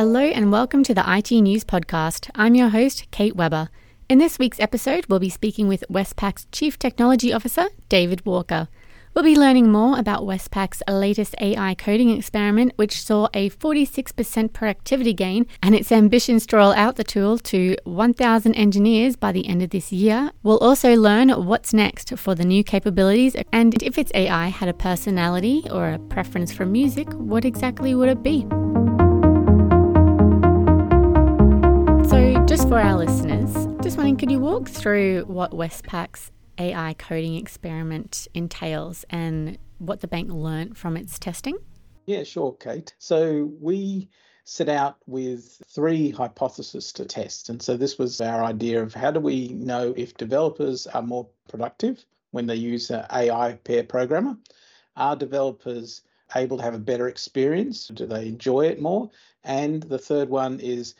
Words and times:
Hello 0.00 0.20
and 0.20 0.50
welcome 0.50 0.82
to 0.84 0.94
the 0.94 1.02
iTnews 1.02 1.62
Podcast. 1.62 2.30
I'm 2.34 2.54
your 2.54 2.70
host, 2.70 3.06
Kate 3.10 3.36
Weber. 3.36 3.68
In 4.08 4.16
this 4.16 4.38
week's 4.38 4.58
episode, 4.58 5.04
we'll 5.10 5.18
be 5.18 5.28
speaking 5.28 5.68
with 5.68 5.84
Westpac's 5.90 6.46
Chief 6.52 6.78
Technology 6.78 7.34
Officer, 7.34 7.66
David 7.90 8.24
Walker. 8.24 8.68
We'll 9.12 9.24
be 9.24 9.36
learning 9.36 9.70
more 9.70 9.98
about 9.98 10.24
Westpac's 10.24 10.82
latest 10.88 11.34
AI 11.38 11.74
coding 11.74 12.08
experiment, 12.08 12.72
which 12.76 13.02
saw 13.02 13.28
a 13.34 13.50
46% 13.50 14.54
productivity 14.54 15.12
gain, 15.12 15.46
and 15.62 15.74
its 15.74 15.92
ambitions 15.92 16.46
to 16.46 16.56
roll 16.56 16.72
out 16.72 16.96
the 16.96 17.04
tool 17.04 17.36
to 17.36 17.76
1,000 17.84 18.54
engineers 18.54 19.16
by 19.16 19.32
the 19.32 19.46
end 19.46 19.60
of 19.60 19.68
this 19.68 19.92
year. 19.92 20.30
We'll 20.42 20.56
also 20.60 20.96
learn 20.96 21.28
what's 21.28 21.74
next 21.74 22.16
for 22.16 22.34
the 22.34 22.46
new 22.46 22.64
capabilities, 22.64 23.36
and 23.52 23.82
if 23.82 23.98
its 23.98 24.12
AI 24.14 24.48
had 24.48 24.70
a 24.70 24.72
personality 24.72 25.64
or 25.70 25.90
a 25.90 25.98
preference 25.98 26.52
for 26.54 26.64
music, 26.64 27.12
what 27.12 27.44
exactly 27.44 27.94
would 27.94 28.08
it 28.08 28.22
be? 28.22 28.46
For 32.70 32.78
our 32.78 32.96
listeners, 32.96 33.52
just 33.82 33.96
wondering, 33.96 34.16
could 34.16 34.30
you 34.30 34.38
walk 34.38 34.68
through 34.68 35.24
what 35.24 35.52
Westpac's 35.52 36.30
AI 36.56 36.94
coding 36.94 37.34
experiment 37.34 38.28
entails 38.32 39.04
and 39.10 39.58
what 39.78 40.02
the 40.02 40.06
bank 40.06 40.30
learnt 40.30 40.76
from 40.76 40.96
its 40.96 41.18
testing? 41.18 41.58
Yeah, 42.06 42.22
sure, 42.22 42.52
Kate. 42.52 42.94
So 42.98 43.50
we 43.60 44.08
set 44.44 44.68
out 44.68 44.98
with 45.08 45.60
three 45.66 46.10
hypotheses 46.10 46.92
to 46.92 47.04
test. 47.04 47.48
And 47.48 47.60
so 47.60 47.76
this 47.76 47.98
was 47.98 48.20
our 48.20 48.44
idea 48.44 48.80
of 48.80 48.94
how 48.94 49.10
do 49.10 49.18
we 49.18 49.48
know 49.48 49.92
if 49.96 50.16
developers 50.16 50.86
are 50.86 51.02
more 51.02 51.26
productive 51.48 52.04
when 52.30 52.46
they 52.46 52.54
use 52.54 52.88
an 52.90 53.04
AI 53.12 53.54
pair 53.64 53.82
programmer? 53.82 54.36
Are 54.94 55.16
developers 55.16 56.02
able 56.36 56.58
to 56.58 56.62
have 56.62 56.74
a 56.74 56.78
better 56.78 57.08
experience? 57.08 57.88
Do 57.88 58.06
they 58.06 58.28
enjoy 58.28 58.66
it 58.66 58.80
more? 58.80 59.10
And 59.42 59.82
the 59.82 59.98
third 59.98 60.28
one 60.28 60.60
is 60.60 60.94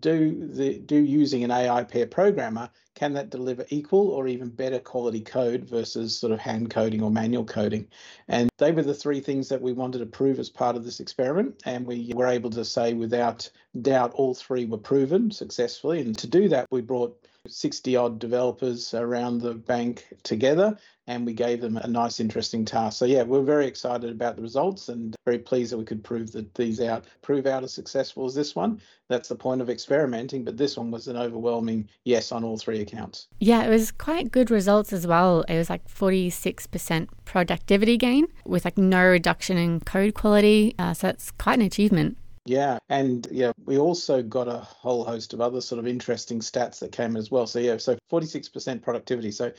do 0.00 0.48
the 0.48 0.78
do 0.78 0.96
using 0.96 1.44
an 1.44 1.50
AI 1.50 1.84
pair 1.84 2.06
programmer 2.06 2.70
can 2.94 3.12
that 3.12 3.30
deliver 3.30 3.64
equal 3.68 4.08
or 4.08 4.26
even 4.26 4.48
better 4.48 4.78
quality 4.78 5.20
code 5.20 5.68
versus 5.68 6.18
sort 6.18 6.32
of 6.32 6.38
hand 6.38 6.70
coding 6.70 7.02
or 7.02 7.10
manual 7.10 7.44
coding? 7.44 7.86
And 8.28 8.48
they 8.58 8.72
were 8.72 8.82
the 8.82 8.94
three 8.94 9.20
things 9.20 9.48
that 9.50 9.60
we 9.60 9.72
wanted 9.72 9.98
to 9.98 10.06
prove 10.06 10.38
as 10.38 10.48
part 10.48 10.76
of 10.76 10.84
this 10.84 10.98
experiment. 10.98 11.62
And 11.66 11.86
we 11.86 12.10
were 12.14 12.26
able 12.26 12.50
to 12.50 12.64
say 12.64 12.94
without 12.94 13.48
doubt 13.82 14.12
all 14.14 14.34
three 14.34 14.64
were 14.64 14.78
proven 14.78 15.30
successfully. 15.30 16.00
And 16.00 16.16
to 16.18 16.26
do 16.26 16.48
that, 16.48 16.66
we 16.70 16.80
brought 16.80 17.18
60 17.46 17.94
odd 17.96 18.18
developers 18.18 18.94
around 18.94 19.40
the 19.40 19.54
bank 19.54 20.06
together 20.22 20.78
and 21.06 21.24
we 21.24 21.32
gave 21.32 21.60
them 21.60 21.76
a 21.76 21.86
nice 21.86 22.20
interesting 22.20 22.64
task. 22.64 22.98
So 22.98 23.04
yeah 23.04 23.22
we're 23.22 23.42
very 23.42 23.66
excited 23.66 24.10
about 24.10 24.36
the 24.36 24.42
results 24.42 24.88
and 24.88 25.14
very 25.24 25.38
pleased 25.38 25.72
that 25.72 25.78
we 25.78 25.84
could 25.84 26.02
prove 26.02 26.32
that 26.32 26.54
these 26.54 26.80
out 26.80 27.04
prove 27.22 27.46
out 27.46 27.64
as 27.64 27.72
successful 27.72 28.26
as 28.26 28.34
this 28.34 28.54
one. 28.54 28.80
That's 29.08 29.28
the 29.28 29.36
point 29.36 29.60
of 29.60 29.70
experimenting 29.70 30.44
but 30.44 30.56
this 30.56 30.76
one 30.76 30.90
was 30.90 31.08
an 31.08 31.16
overwhelming 31.16 31.88
yes 32.04 32.32
on 32.32 32.44
all 32.44 32.58
three 32.58 32.80
accounts. 32.80 33.28
Yeah 33.40 33.64
it 33.64 33.70
was 33.70 33.92
quite 33.92 34.30
good 34.30 34.50
results 34.50 34.92
as 34.92 35.06
well. 35.06 35.42
It 35.48 35.56
was 35.56 35.70
like 35.70 35.86
46% 35.88 37.08
productivity 37.24 37.96
gain 37.96 38.26
with 38.44 38.64
like 38.64 38.78
no 38.78 39.04
reduction 39.04 39.56
in 39.56 39.80
code 39.80 40.14
quality. 40.14 40.74
Uh, 40.78 40.94
so 40.94 41.08
that's 41.08 41.30
quite 41.32 41.58
an 41.58 41.64
achievement. 41.64 42.16
Yeah, 42.46 42.78
and 42.88 43.26
yeah, 43.30 43.52
we 43.64 43.76
also 43.76 44.22
got 44.22 44.46
a 44.46 44.58
whole 44.58 45.04
host 45.04 45.34
of 45.34 45.40
other 45.40 45.60
sort 45.60 45.80
of 45.80 45.86
interesting 45.86 46.38
stats 46.38 46.78
that 46.78 46.92
came 46.92 47.16
as 47.16 47.30
well. 47.30 47.46
So 47.46 47.58
yeah, 47.58 47.76
so 47.76 47.98
46% 48.10 48.82
productivity. 48.82 49.32
So 49.32 49.52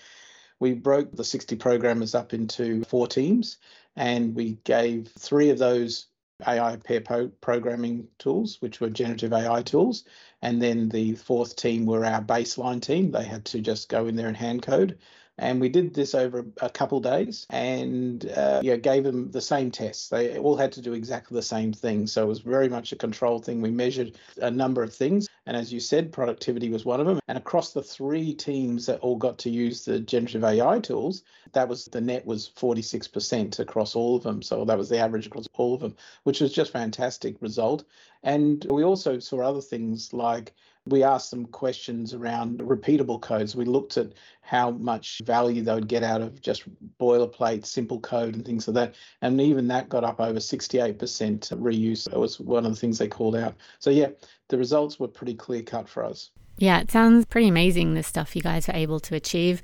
we 0.60 0.74
broke 0.74 1.12
the 1.12 1.24
60 1.24 1.56
programmers 1.56 2.16
up 2.16 2.34
into 2.34 2.84
four 2.86 3.08
teams 3.08 3.58
and 3.96 4.36
we 4.36 4.58
gave 4.64 5.08
three 5.20 5.50
of 5.50 5.58
those 5.58 6.08
AI 6.46 6.78
pair 6.78 7.02
po- 7.02 7.32
programming 7.42 8.08
tools, 8.20 8.62
which 8.62 8.80
were 8.80 8.90
generative 8.90 9.34
AI 9.34 9.64
tools. 9.64 10.04
And 10.42 10.62
then 10.62 10.90
the 10.90 11.16
fourth 11.16 11.56
team 11.56 11.86
were 11.86 12.06
our 12.06 12.22
baseline 12.22 12.82
team. 12.82 13.12
They 13.12 13.24
had 13.24 13.46
to 13.46 13.60
just 13.60 13.90
go 13.90 14.08
in 14.08 14.16
there 14.16 14.28
and 14.28 14.38
hand 14.38 14.62
code. 14.62 15.00
And 15.38 15.62
we 15.62 15.70
did 15.70 15.94
this 15.94 16.16
over 16.16 16.46
a 16.62 16.70
couple 16.70 17.00
days 17.00 17.46
and 17.50 18.26
uh, 18.32 18.62
yeah, 18.64 18.76
gave 18.76 19.04
them 19.04 19.32
the 19.32 19.42
same 19.42 19.70
tests. 19.70 20.10
They 20.10 20.38
all 20.38 20.56
had 20.56 20.72
to 20.74 20.82
do 20.82 20.94
exactly 20.94 21.36
the 21.36 21.44
same 21.44 21.74
thing. 21.74 22.08
So 22.08 22.24
it 22.24 22.28
was 22.28 22.40
very 22.40 22.70
much 22.70 22.92
a 22.92 22.96
control 22.96 23.40
thing. 23.40 23.62
We 23.62 23.70
measured 23.70 24.18
a 24.42 24.50
number 24.50 24.82
of 24.82 24.94
things. 24.94 25.28
And 25.46 25.56
as 25.56 25.72
you 25.72 25.80
said, 25.80 26.12
productivity 26.12 26.70
was 26.70 26.86
one 26.86 27.00
of 27.00 27.06
them. 27.06 27.20
And 27.28 27.38
across 27.38 27.72
the 27.72 27.84
three 27.84 28.34
teams 28.34 28.88
that 28.88 29.00
all 29.02 29.16
got 29.16 29.38
to 29.40 29.50
use 29.50 29.86
the 29.86 30.00
generative 30.00 30.44
AI 30.44 30.80
tools, 30.80 31.24
that 31.54 31.70
was 31.70 31.86
the 31.86 32.02
net 32.02 32.26
was 32.26 32.50
46% 32.58 33.60
across 33.60 33.96
all 33.96 34.16
of 34.16 34.24
them. 34.24 34.42
So 34.42 34.66
that 34.66 34.78
was 34.78 34.90
the 34.90 34.98
average 34.98 35.28
across 35.28 35.48
all 35.54 35.76
of 35.76 35.82
them, 35.82 35.96
which 36.24 36.42
was 36.42 36.52
just 36.52 36.72
fantastic 36.72 37.36
result. 37.42 37.86
And 38.24 38.66
we 38.70 38.84
also 38.84 39.20
saw 39.20 39.42
other 39.42 39.62
things 39.62 40.14
like 40.14 40.54
we 40.90 41.04
asked 41.04 41.32
them 41.32 41.46
questions 41.46 42.14
around 42.14 42.60
repeatable 42.60 43.22
codes. 43.22 43.56
We 43.56 43.66
looked 43.66 43.98
at 43.98 44.14
how 44.42 44.72
much 44.72 45.22
value 45.26 45.62
they 45.62 45.74
would 45.74 45.88
get 45.88 46.04
out 46.04 46.22
of 46.22 46.42
just 46.42 46.64
boilerplate, 47.00 47.66
simple 47.66 48.00
code, 48.00 48.36
and 48.36 48.46
things 48.46 48.68
like 48.68 48.76
that. 48.76 48.96
And 49.22 49.40
even 49.42 49.68
that 49.68 49.90
got 49.90 50.04
up 50.04 50.20
over 50.20 50.40
68% 50.40 50.98
reuse. 50.98 52.10
That 52.10 52.20
was 52.20 52.40
one 52.40 52.66
of 52.66 52.72
the 52.72 52.80
things 52.80 52.98
they 52.98 53.08
called 53.08 53.36
out. 53.36 53.56
So, 53.80 53.90
yeah, 53.90 54.10
the 54.48 54.58
results 54.58 55.00
were 55.00 55.08
pretty 55.08 55.34
clear 55.34 55.62
cut 55.62 55.90
for 55.90 56.04
us. 56.04 56.32
Yeah, 56.58 56.80
it 56.80 56.92
sounds 56.92 57.26
pretty 57.26 57.48
amazing, 57.48 57.94
the 57.94 58.04
stuff 58.04 58.36
you 58.36 58.42
guys 58.42 58.68
were 58.68 58.76
able 58.76 59.00
to 59.02 59.16
achieve. 59.16 59.62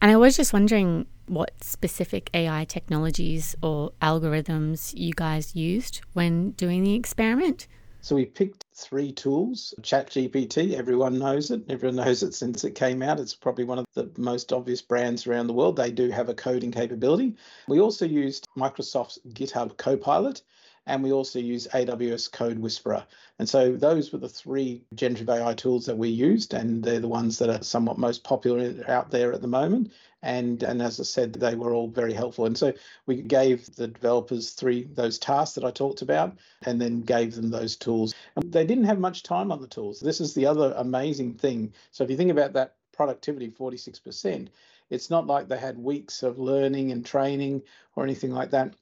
And 0.00 0.10
I 0.10 0.16
was 0.16 0.36
just 0.36 0.52
wondering 0.52 1.06
what 1.26 1.52
specific 1.62 2.28
AI 2.34 2.64
technologies 2.64 3.54
or 3.62 3.92
algorithms 4.02 4.92
you 4.96 5.12
guys 5.14 5.54
used 5.54 6.00
when 6.12 6.50
doing 6.52 6.82
the 6.82 6.94
experiment. 6.94 7.68
So 8.04 8.16
we 8.16 8.26
picked 8.26 8.64
three 8.74 9.12
tools. 9.12 9.74
ChatGPT, 9.80 10.74
everyone 10.74 11.20
knows 11.20 11.52
it. 11.52 11.62
Everyone 11.68 11.94
knows 12.04 12.24
it 12.24 12.34
since 12.34 12.64
it 12.64 12.74
came 12.74 13.00
out. 13.00 13.20
It's 13.20 13.36
probably 13.36 13.62
one 13.62 13.78
of 13.78 13.86
the 13.94 14.10
most 14.18 14.52
obvious 14.52 14.82
brands 14.82 15.24
around 15.24 15.46
the 15.46 15.52
world. 15.52 15.76
They 15.76 15.92
do 15.92 16.10
have 16.10 16.28
a 16.28 16.34
coding 16.34 16.72
capability. 16.72 17.36
We 17.68 17.78
also 17.78 18.04
used 18.04 18.48
Microsoft's 18.58 19.20
GitHub 19.28 19.76
Copilot 19.76 20.42
and 20.86 21.02
we 21.02 21.12
also 21.12 21.38
use 21.38 21.68
AWS 21.68 22.30
CodeWhisperer. 22.30 23.04
And 23.38 23.48
so 23.48 23.72
those 23.72 24.12
were 24.12 24.18
the 24.18 24.28
three 24.28 24.82
generative 24.94 25.30
AI 25.30 25.54
tools 25.54 25.86
that 25.86 25.96
we 25.96 26.08
used, 26.08 26.54
and 26.54 26.82
they're 26.82 27.00
the 27.00 27.08
ones 27.08 27.38
that 27.38 27.50
are 27.50 27.62
somewhat 27.62 27.98
most 27.98 28.24
popular 28.24 28.74
out 28.88 29.10
there 29.10 29.32
at 29.32 29.40
the 29.42 29.48
moment. 29.48 29.92
And 30.22 30.62
and 30.62 30.80
as 30.80 31.00
I 31.00 31.04
said, 31.04 31.34
they 31.34 31.54
were 31.54 31.74
all 31.74 31.88
very 31.88 32.12
helpful. 32.12 32.46
And 32.46 32.56
so 32.56 32.72
we 33.06 33.22
gave 33.22 33.74
the 33.74 33.88
developers 33.88 34.50
three 34.50 34.84
those 34.84 35.18
tasks 35.18 35.54
that 35.54 35.64
I 35.64 35.70
talked 35.70 36.02
about, 36.02 36.36
and 36.64 36.80
then 36.80 37.00
gave 37.00 37.34
them 37.34 37.50
those 37.50 37.76
tools. 37.76 38.14
And 38.36 38.52
they 38.52 38.64
didn't 38.64 38.84
have 38.84 38.98
much 38.98 39.22
time 39.22 39.50
on 39.52 39.60
the 39.60 39.66
tools. 39.66 40.00
This 40.00 40.20
is 40.20 40.34
the 40.34 40.46
other 40.46 40.74
amazing 40.76 41.34
thing. 41.34 41.72
So 41.90 42.04
if 42.04 42.10
you 42.10 42.16
think 42.16 42.30
about 42.30 42.52
that 42.54 42.76
productivity, 42.92 43.50
46%, 43.50 44.48
it's 44.90 45.10
not 45.10 45.26
like 45.26 45.48
they 45.48 45.58
had 45.58 45.78
weeks 45.78 46.22
of 46.22 46.38
learning 46.38 46.92
and 46.92 47.04
training 47.04 47.62
or 47.96 48.04
anything 48.04 48.32
like 48.32 48.50
that 48.50 48.74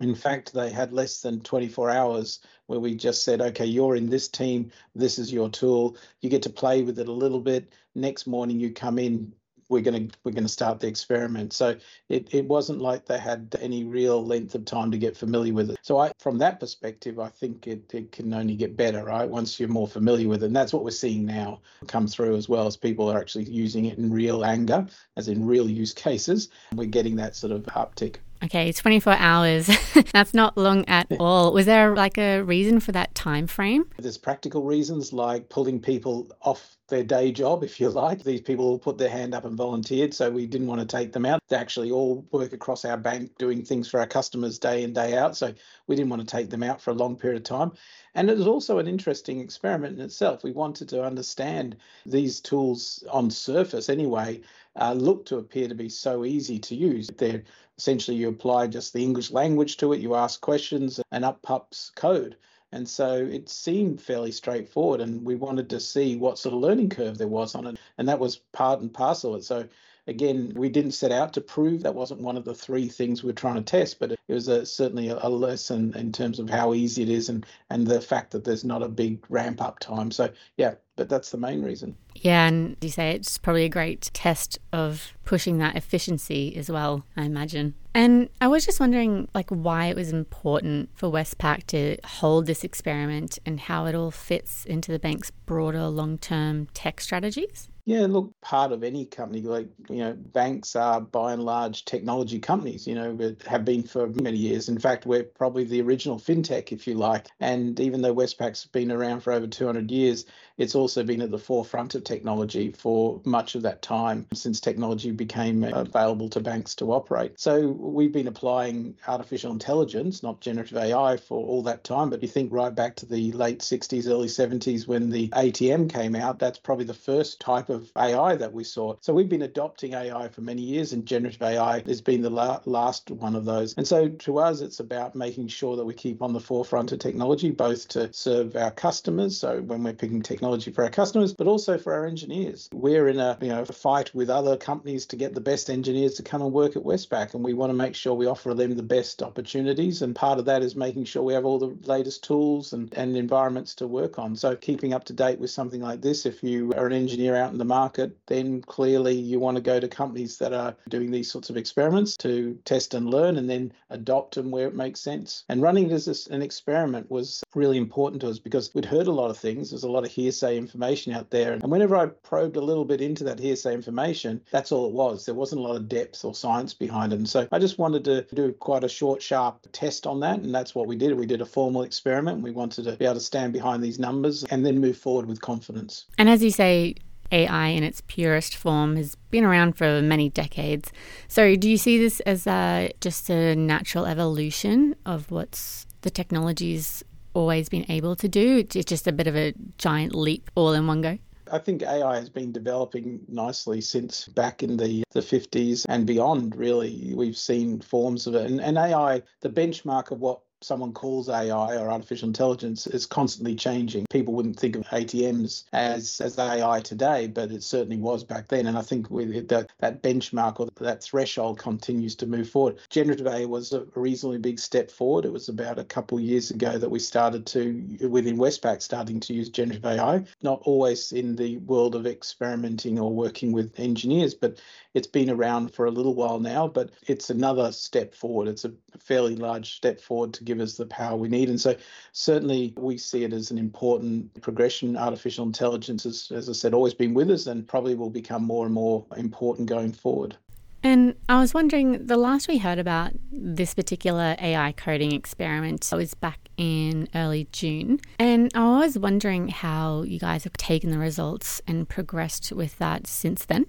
in 0.00 0.14
fact, 0.14 0.52
they 0.52 0.70
had 0.70 0.92
less 0.92 1.20
than 1.20 1.40
24 1.40 1.90
hours 1.90 2.40
where 2.66 2.80
we 2.80 2.94
just 2.94 3.24
said, 3.24 3.40
okay, 3.40 3.64
you're 3.64 3.96
in 3.96 4.10
this 4.10 4.28
team, 4.28 4.70
this 4.94 5.18
is 5.18 5.32
your 5.32 5.48
tool. 5.48 5.96
You 6.20 6.28
get 6.28 6.42
to 6.42 6.50
play 6.50 6.82
with 6.82 6.98
it 6.98 7.08
a 7.08 7.12
little 7.12 7.40
bit. 7.40 7.72
Next 7.94 8.26
morning, 8.26 8.60
you 8.60 8.72
come 8.72 8.98
in, 8.98 9.32
we're 9.68 9.82
going 9.82 10.08
to 10.08 10.18
we're 10.22 10.32
to 10.32 10.48
start 10.48 10.80
the 10.80 10.86
experiment. 10.86 11.52
So 11.52 11.76
it, 12.08 12.32
it 12.32 12.46
wasn't 12.46 12.80
like 12.80 13.06
they 13.06 13.18
had 13.18 13.56
any 13.60 13.84
real 13.84 14.24
length 14.24 14.54
of 14.54 14.64
time 14.64 14.90
to 14.90 14.98
get 14.98 15.16
familiar 15.16 15.52
with 15.52 15.70
it. 15.70 15.78
So 15.82 15.98
i 15.98 16.12
from 16.20 16.38
that 16.38 16.60
perspective 16.60 17.18
i 17.18 17.28
think 17.28 17.66
it, 17.66 17.92
it 17.92 18.12
can 18.12 18.32
only 18.32 18.54
get 18.54 18.76
better 18.76 19.04
right? 19.04 19.28
Once 19.28 19.58
you're 19.58 19.68
more 19.68 19.88
familiar 19.88 20.28
with 20.28 20.44
it. 20.44 20.46
And 20.46 20.56
that's 20.56 20.72
what 20.72 20.84
we're 20.84 20.90
seeing 20.90 21.24
now 21.24 21.62
come 21.88 22.06
through 22.06 22.36
as 22.36 22.48
well 22.48 22.66
as 22.66 22.76
people 22.76 23.10
are 23.10 23.18
actually 23.18 23.44
using 23.44 23.86
it 23.86 23.98
in 23.98 24.12
real 24.12 24.44
anger 24.44 24.86
as 25.16 25.26
in 25.28 25.44
real 25.44 25.68
use 25.68 25.92
cases. 25.92 26.48
We're 26.74 26.86
getting 26.86 27.16
that 27.16 27.34
sort 27.34 27.52
of 27.52 27.62
uptick 27.64 28.16
Okay, 28.44 28.72
24 28.72 29.14
hours. 29.14 29.70
That's 30.12 30.34
not 30.34 30.56
long 30.56 30.84
at 30.86 31.06
all. 31.18 31.52
Was 31.52 31.66
there 31.66 31.94
like 31.94 32.18
a 32.18 32.42
reason 32.42 32.80
for 32.80 32.92
that 32.92 33.14
time 33.14 33.46
frame? 33.46 33.88
There's 33.98 34.18
practical 34.18 34.62
reasons 34.62 35.12
like 35.12 35.48
pulling 35.48 35.80
people 35.80 36.28
off 36.42 36.76
their 36.88 37.02
day 37.02 37.32
job, 37.32 37.64
if 37.64 37.80
you 37.80 37.88
like. 37.88 38.22
These 38.22 38.42
people 38.42 38.64
all 38.66 38.78
put 38.78 38.98
their 38.98 39.08
hand 39.08 39.34
up 39.34 39.44
and 39.44 39.56
volunteered, 39.56 40.14
so 40.14 40.30
we 40.30 40.46
didn't 40.46 40.68
want 40.68 40.80
to 40.80 40.86
take 40.86 41.12
them 41.12 41.26
out. 41.26 41.42
They 41.48 41.56
actually 41.56 41.90
all 41.90 42.24
work 42.30 42.52
across 42.52 42.84
our 42.84 42.96
bank 42.96 43.32
doing 43.38 43.64
things 43.64 43.88
for 43.88 43.98
our 43.98 44.06
customers 44.06 44.58
day 44.58 44.84
in, 44.84 44.92
day 44.92 45.16
out, 45.16 45.36
so 45.36 45.52
we 45.86 45.96
didn't 45.96 46.10
want 46.10 46.22
to 46.22 46.36
take 46.36 46.50
them 46.50 46.62
out 46.62 46.80
for 46.80 46.90
a 46.90 46.94
long 46.94 47.16
period 47.16 47.38
of 47.38 47.44
time. 47.44 47.72
And 48.14 48.30
it 48.30 48.36
was 48.36 48.46
also 48.46 48.78
an 48.78 48.86
interesting 48.86 49.40
experiment 49.40 49.98
in 49.98 50.04
itself. 50.04 50.44
We 50.44 50.52
wanted 50.52 50.88
to 50.90 51.04
understand 51.04 51.76
these 52.04 52.40
tools 52.40 53.02
on 53.10 53.30
surface 53.30 53.88
anyway 53.88 54.40
uh, 54.78 54.92
look 54.92 55.24
to 55.26 55.38
appear 55.38 55.68
to 55.68 55.74
be 55.74 55.88
so 55.88 56.24
easy 56.24 56.58
to 56.58 56.74
use. 56.74 57.08
They're 57.16 57.42
essentially 57.78 58.16
you 58.16 58.28
apply 58.28 58.66
just 58.66 58.92
the 58.92 59.02
English 59.02 59.30
language 59.30 59.76
to 59.78 59.92
it, 59.92 60.00
you 60.00 60.14
ask 60.14 60.40
questions, 60.40 61.00
and 61.10 61.24
up 61.24 61.42
pops 61.42 61.90
code. 61.94 62.36
And 62.72 62.88
so 62.88 63.14
it 63.14 63.48
seemed 63.48 64.00
fairly 64.00 64.32
straightforward, 64.32 65.00
and 65.00 65.24
we 65.24 65.34
wanted 65.34 65.70
to 65.70 65.80
see 65.80 66.16
what 66.16 66.38
sort 66.38 66.54
of 66.54 66.60
learning 66.60 66.90
curve 66.90 67.16
there 67.18 67.28
was 67.28 67.54
on 67.54 67.66
it, 67.66 67.78
and 67.98 68.08
that 68.08 68.18
was 68.18 68.36
part 68.52 68.80
and 68.80 68.92
parcel 68.92 69.34
of 69.34 69.40
it. 69.40 69.44
So 69.44 69.68
again, 70.06 70.52
we 70.54 70.68
didn't 70.68 70.92
set 70.92 71.12
out 71.12 71.32
to 71.34 71.40
prove 71.40 71.82
that 71.82 71.94
wasn't 71.94 72.20
one 72.20 72.36
of 72.36 72.44
the 72.44 72.54
three 72.54 72.88
things 72.88 73.22
we 73.22 73.30
are 73.30 73.34
trying 73.34 73.56
to 73.56 73.62
test, 73.62 73.98
but 73.98 74.12
it 74.12 74.20
was 74.28 74.48
a, 74.48 74.64
certainly 74.64 75.08
a, 75.08 75.18
a, 75.22 75.28
lesson 75.28 75.94
in 75.96 76.12
terms 76.12 76.38
of 76.38 76.48
how 76.48 76.74
easy 76.74 77.02
it 77.02 77.08
is 77.08 77.28
and, 77.28 77.46
and 77.70 77.86
the 77.86 78.00
fact 78.00 78.30
that 78.32 78.44
there's 78.44 78.64
not 78.64 78.82
a 78.82 78.88
big 78.88 79.24
ramp 79.28 79.60
up 79.60 79.78
time. 79.78 80.10
So, 80.10 80.30
yeah, 80.56 80.74
but 80.96 81.08
that's 81.08 81.30
the 81.30 81.36
main 81.36 81.62
reason. 81.62 81.96
Yeah, 82.14 82.46
and 82.46 82.76
you 82.80 82.88
say 82.88 83.10
it's 83.10 83.38
probably 83.38 83.64
a 83.64 83.68
great 83.68 84.10
test 84.12 84.58
of 84.72 85.12
pushing 85.24 85.58
that 85.58 85.76
efficiency 85.76 86.56
as 86.56 86.70
well, 86.70 87.04
I 87.16 87.24
imagine. 87.24 87.74
And 87.94 88.28
I 88.40 88.48
was 88.48 88.64
just 88.64 88.80
wondering 88.80 89.28
like 89.34 89.50
why 89.50 89.86
it 89.86 89.96
was 89.96 90.10
important 90.10 90.90
for 90.94 91.10
Westpac 91.10 91.66
to 91.68 91.96
hold 92.04 92.46
this 92.46 92.64
experiment 92.64 93.38
and 93.46 93.60
how 93.60 93.86
it 93.86 93.94
all 93.94 94.10
fits 94.10 94.64
into 94.64 94.90
the 94.90 94.98
bank's 94.98 95.30
broader 95.30 95.86
long-term 95.86 96.68
tech 96.74 97.00
strategies. 97.00 97.68
Yeah, 97.88 98.06
look, 98.08 98.32
part 98.40 98.72
of 98.72 98.82
any 98.82 99.06
company, 99.06 99.42
like, 99.42 99.68
you 99.88 99.98
know, 99.98 100.12
banks 100.14 100.74
are 100.74 101.00
by 101.00 101.32
and 101.32 101.44
large 101.44 101.84
technology 101.84 102.40
companies, 102.40 102.84
you 102.84 102.96
know, 102.96 103.16
have 103.46 103.64
been 103.64 103.84
for 103.84 104.08
many 104.08 104.38
years. 104.38 104.68
In 104.68 104.76
fact, 104.80 105.06
we're 105.06 105.22
probably 105.22 105.62
the 105.62 105.82
original 105.82 106.18
fintech, 106.18 106.72
if 106.72 106.88
you 106.88 106.94
like. 106.94 107.28
And 107.38 107.78
even 107.78 108.02
though 108.02 108.12
Westpac's 108.12 108.66
been 108.66 108.90
around 108.90 109.20
for 109.20 109.32
over 109.32 109.46
200 109.46 109.88
years, 109.92 110.26
it's 110.58 110.74
also 110.74 111.04
been 111.04 111.22
at 111.22 111.30
the 111.30 111.38
forefront 111.38 111.94
of 111.94 112.02
technology 112.02 112.72
for 112.72 113.20
much 113.24 113.54
of 113.54 113.62
that 113.62 113.82
time 113.82 114.26
since 114.32 114.60
technology 114.60 115.12
became 115.12 115.62
available 115.62 116.28
to 116.30 116.40
banks 116.40 116.74
to 116.76 116.92
operate. 116.92 117.38
So 117.38 117.68
we've 117.68 118.12
been 118.12 118.26
applying 118.26 118.96
artificial 119.06 119.52
intelligence, 119.52 120.24
not 120.24 120.40
generative 120.40 120.78
AI, 120.78 121.18
for 121.18 121.46
all 121.46 121.62
that 121.64 121.84
time. 121.84 122.10
But 122.10 122.22
you 122.22 122.28
think 122.28 122.52
right 122.52 122.74
back 122.74 122.96
to 122.96 123.06
the 123.06 123.30
late 123.32 123.60
60s, 123.60 124.08
early 124.08 124.28
70s 124.28 124.88
when 124.88 125.10
the 125.10 125.28
ATM 125.28 125.88
came 125.88 126.16
out, 126.16 126.40
that's 126.40 126.58
probably 126.58 126.86
the 126.86 126.94
first 126.94 127.38
type 127.38 127.68
of 127.68 127.75
of 127.76 127.92
AI 127.96 128.36
that 128.36 128.52
we 128.52 128.64
saw. 128.64 128.94
So 129.00 129.14
we've 129.14 129.28
been 129.28 129.42
adopting 129.42 129.94
AI 129.94 130.28
for 130.28 130.40
many 130.40 130.62
years, 130.62 130.92
and 130.92 131.06
generative 131.06 131.42
AI 131.42 131.82
has 131.86 132.00
been 132.00 132.22
the 132.22 132.30
la- 132.30 132.60
last 132.66 133.10
one 133.10 133.36
of 133.36 133.44
those. 133.44 133.74
And 133.76 133.86
so 133.86 134.08
to 134.08 134.38
us, 134.38 134.60
it's 134.60 134.80
about 134.80 135.14
making 135.14 135.48
sure 135.48 135.76
that 135.76 135.84
we 135.84 135.94
keep 135.94 136.22
on 136.22 136.32
the 136.32 136.40
forefront 136.40 136.92
of 136.92 136.98
technology, 136.98 137.50
both 137.50 137.88
to 137.88 138.12
serve 138.12 138.56
our 138.56 138.70
customers. 138.70 139.38
So 139.38 139.60
when 139.60 139.82
we're 139.82 139.92
picking 139.92 140.22
technology 140.22 140.70
for 140.72 140.84
our 140.84 140.90
customers, 140.90 141.34
but 141.34 141.46
also 141.46 141.78
for 141.78 141.92
our 141.94 142.06
engineers. 142.06 142.68
We're 142.72 143.08
in 143.08 143.20
a 143.20 143.38
you 143.40 143.48
know 143.48 143.62
a 143.62 143.66
fight 143.66 144.14
with 144.14 144.30
other 144.30 144.56
companies 144.56 145.06
to 145.06 145.16
get 145.16 145.34
the 145.34 145.40
best 145.40 145.70
engineers 145.70 146.14
to 146.14 146.22
come 146.22 146.42
and 146.42 146.52
work 146.52 146.76
at 146.76 146.82
Westpac, 146.82 147.34
and 147.34 147.44
we 147.44 147.54
want 147.54 147.70
to 147.70 147.74
make 147.74 147.94
sure 147.94 148.14
we 148.14 148.26
offer 148.26 148.54
them 148.54 148.74
the 148.76 148.82
best 148.82 149.22
opportunities. 149.22 150.02
And 150.02 150.16
part 150.16 150.38
of 150.38 150.46
that 150.46 150.62
is 150.62 150.74
making 150.74 151.04
sure 151.04 151.22
we 151.22 151.34
have 151.34 151.44
all 151.44 151.58
the 151.58 151.76
latest 151.86 152.24
tools 152.24 152.72
and, 152.72 152.92
and 152.94 153.16
environments 153.16 153.74
to 153.76 153.86
work 153.86 154.18
on. 154.18 154.36
So 154.36 154.56
keeping 154.56 154.94
up 154.94 155.04
to 155.04 155.12
date 155.12 155.38
with 155.38 155.50
something 155.50 155.80
like 155.80 156.00
this, 156.00 156.26
if 156.26 156.42
you 156.42 156.72
are 156.76 156.86
an 156.86 156.92
engineer 156.92 157.36
out 157.36 157.52
in 157.52 157.58
the 157.58 157.64
market, 157.66 158.16
then 158.26 158.62
clearly 158.62 159.14
you 159.14 159.38
want 159.38 159.56
to 159.56 159.62
go 159.62 159.80
to 159.80 159.88
companies 159.88 160.38
that 160.38 160.52
are 160.52 160.74
doing 160.88 161.10
these 161.10 161.30
sorts 161.30 161.50
of 161.50 161.56
experiments 161.56 162.16
to 162.18 162.58
test 162.64 162.94
and 162.94 163.10
learn 163.10 163.36
and 163.36 163.48
then 163.48 163.72
adopt 163.90 164.34
them 164.34 164.50
where 164.50 164.68
it 164.68 164.74
makes 164.74 165.00
sense. 165.00 165.44
And 165.48 165.62
running 165.62 165.90
it 165.90 165.92
as 165.92 166.26
an 166.30 166.42
experiment 166.42 167.10
was 167.10 167.42
really 167.54 167.76
important 167.76 168.20
to 168.22 168.28
us 168.28 168.38
because 168.38 168.74
we'd 168.74 168.84
heard 168.84 169.06
a 169.06 169.12
lot 169.12 169.30
of 169.30 169.38
things. 169.38 169.70
There's 169.70 169.82
a 169.82 169.90
lot 169.90 170.04
of 170.04 170.10
hearsay 170.10 170.56
information 170.56 171.12
out 171.12 171.30
there. 171.30 171.52
And 171.52 171.70
whenever 171.70 171.96
I 171.96 172.06
probed 172.06 172.56
a 172.56 172.60
little 172.60 172.84
bit 172.84 173.00
into 173.00 173.24
that 173.24 173.38
hearsay 173.38 173.74
information, 173.74 174.40
that's 174.50 174.72
all 174.72 174.86
it 174.86 174.92
was. 174.92 175.24
There 175.24 175.34
wasn't 175.34 175.60
a 175.60 175.64
lot 175.64 175.76
of 175.76 175.88
depth 175.88 176.24
or 176.24 176.34
science 176.34 176.74
behind 176.74 177.12
it. 177.12 177.16
And 177.16 177.28
so 177.28 177.48
I 177.52 177.58
just 177.58 177.78
wanted 177.78 178.04
to 178.04 178.22
do 178.34 178.52
quite 178.52 178.84
a 178.84 178.88
short, 178.88 179.22
sharp 179.22 179.66
test 179.72 180.06
on 180.06 180.20
that. 180.20 180.40
And 180.40 180.54
that's 180.54 180.74
what 180.74 180.86
we 180.86 180.96
did. 180.96 181.16
We 181.16 181.26
did 181.26 181.40
a 181.40 181.46
formal 181.46 181.82
experiment. 181.82 182.42
We 182.42 182.50
wanted 182.50 182.84
to 182.84 182.96
be 182.96 183.04
able 183.04 183.14
to 183.14 183.20
stand 183.20 183.52
behind 183.52 183.82
these 183.82 183.98
numbers 183.98 184.44
and 184.44 184.64
then 184.64 184.78
move 184.80 184.96
forward 184.96 185.26
with 185.26 185.40
confidence. 185.40 186.06
And 186.18 186.28
as 186.28 186.42
you 186.42 186.50
say, 186.50 186.94
AI 187.32 187.68
in 187.68 187.82
its 187.82 188.02
purest 188.06 188.56
form 188.56 188.96
has 188.96 189.16
been 189.30 189.44
around 189.44 189.76
for 189.76 190.02
many 190.02 190.28
decades. 190.28 190.92
So, 191.28 191.56
do 191.56 191.68
you 191.68 191.76
see 191.76 191.98
this 191.98 192.20
as 192.20 192.46
a, 192.46 192.90
just 193.00 193.28
a 193.30 193.54
natural 193.54 194.06
evolution 194.06 194.94
of 195.04 195.30
what's 195.30 195.86
the 196.02 196.10
technology's 196.10 197.02
always 197.34 197.68
been 197.68 197.86
able 197.90 198.16
to 198.16 198.28
do? 198.28 198.58
It's 198.58 198.84
just 198.84 199.06
a 199.06 199.12
bit 199.12 199.26
of 199.26 199.36
a 199.36 199.54
giant 199.78 200.14
leap 200.14 200.50
all 200.54 200.72
in 200.72 200.86
one 200.86 201.02
go? 201.02 201.18
I 201.52 201.58
think 201.58 201.82
AI 201.82 202.16
has 202.16 202.28
been 202.28 202.52
developing 202.52 203.20
nicely 203.28 203.80
since 203.80 204.26
back 204.26 204.62
in 204.62 204.76
the, 204.76 205.04
the 205.12 205.20
50s 205.20 205.86
and 205.88 206.06
beyond, 206.06 206.56
really. 206.56 207.12
We've 207.14 207.36
seen 207.36 207.80
forms 207.80 208.26
of 208.26 208.34
it. 208.34 208.50
And, 208.50 208.60
and 208.60 208.76
AI, 208.76 209.22
the 209.42 209.50
benchmark 209.50 210.10
of 210.10 210.20
what 210.20 210.40
someone 210.62 210.92
calls 210.92 211.28
AI 211.28 211.76
or 211.76 211.90
artificial 211.90 212.28
intelligence 212.28 212.86
is 212.86 213.06
constantly 213.06 213.54
changing. 213.54 214.06
People 214.10 214.34
wouldn't 214.34 214.58
think 214.58 214.76
of 214.76 214.84
ATMs 214.86 215.64
as 215.72 216.20
as 216.20 216.38
AI 216.38 216.80
today, 216.80 217.26
but 217.26 217.50
it 217.50 217.62
certainly 217.62 217.98
was 217.98 218.24
back 218.24 218.48
then. 218.48 218.66
And 218.66 218.78
I 218.78 218.82
think 218.82 219.10
with 219.10 219.48
that 219.48 219.70
that 219.80 220.02
benchmark 220.02 220.60
or 220.60 220.68
that 220.80 221.02
threshold 221.02 221.58
continues 221.58 222.14
to 222.16 222.26
move 222.26 222.48
forward. 222.48 222.78
Generative 222.90 223.26
AI 223.26 223.44
was 223.44 223.72
a 223.72 223.86
reasonably 223.94 224.38
big 224.38 224.58
step 224.58 224.90
forward. 224.90 225.24
It 225.24 225.32
was 225.32 225.48
about 225.48 225.78
a 225.78 225.84
couple 225.84 226.18
of 226.18 226.24
years 226.24 226.50
ago 226.50 226.78
that 226.78 226.90
we 226.90 226.98
started 226.98 227.46
to 227.46 228.08
within 228.08 228.38
Westpac 228.38 228.82
starting 228.82 229.20
to 229.20 229.34
use 229.34 229.48
generative 229.48 229.84
AI. 229.84 230.24
Not 230.42 230.62
always 230.64 231.12
in 231.12 231.36
the 231.36 231.58
world 231.58 231.94
of 231.94 232.06
experimenting 232.06 232.98
or 232.98 233.12
working 233.12 233.52
with 233.52 233.78
engineers, 233.78 234.34
but 234.34 234.58
it's 234.94 235.06
been 235.06 235.30
around 235.30 235.74
for 235.74 235.84
a 235.84 235.90
little 235.90 236.14
while 236.14 236.40
now. 236.40 236.66
But 236.66 236.90
it's 237.06 237.28
another 237.28 237.72
step 237.72 238.14
forward. 238.14 238.48
It's 238.48 238.64
a 238.64 238.72
fairly 238.98 239.36
large 239.36 239.76
step 239.76 240.00
forward 240.00 240.32
to 240.34 240.44
give 240.46 240.60
us 240.60 240.76
the 240.76 240.86
power 240.86 241.16
we 241.16 241.28
need. 241.28 241.48
And 241.48 241.60
so, 241.60 241.76
certainly, 242.12 242.72
we 242.76 242.96
see 242.96 243.24
it 243.24 243.32
as 243.32 243.50
an 243.50 243.58
important 243.58 244.40
progression. 244.40 244.96
Artificial 244.96 245.44
intelligence 245.44 246.04
has, 246.04 246.30
as 246.30 246.48
I 246.48 246.52
said, 246.52 246.72
always 246.72 246.94
been 246.94 247.14
with 247.14 247.30
us 247.30 247.46
and 247.46 247.66
probably 247.66 247.94
will 247.94 248.10
become 248.10 248.44
more 248.44 248.64
and 248.64 248.74
more 248.74 249.04
important 249.16 249.68
going 249.68 249.92
forward. 249.92 250.36
And 250.82 251.16
I 251.28 251.40
was 251.40 251.52
wondering, 251.52 252.06
the 252.06 252.16
last 252.16 252.46
we 252.46 252.58
heard 252.58 252.78
about 252.78 253.10
this 253.32 253.74
particular 253.74 254.36
AI 254.40 254.70
coding 254.72 255.10
experiment 255.12 255.88
was 255.92 256.14
back 256.14 256.38
in 256.56 257.08
early 257.14 257.48
June. 257.50 257.98
And 258.20 258.52
I 258.54 258.78
was 258.78 258.96
wondering 258.96 259.48
how 259.48 260.02
you 260.02 260.20
guys 260.20 260.44
have 260.44 260.52
taken 260.52 260.90
the 260.90 260.98
results 260.98 261.60
and 261.66 261.88
progressed 261.88 262.52
with 262.52 262.78
that 262.78 263.08
since 263.08 263.46
then. 263.46 263.66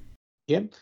Yep. 0.47 0.73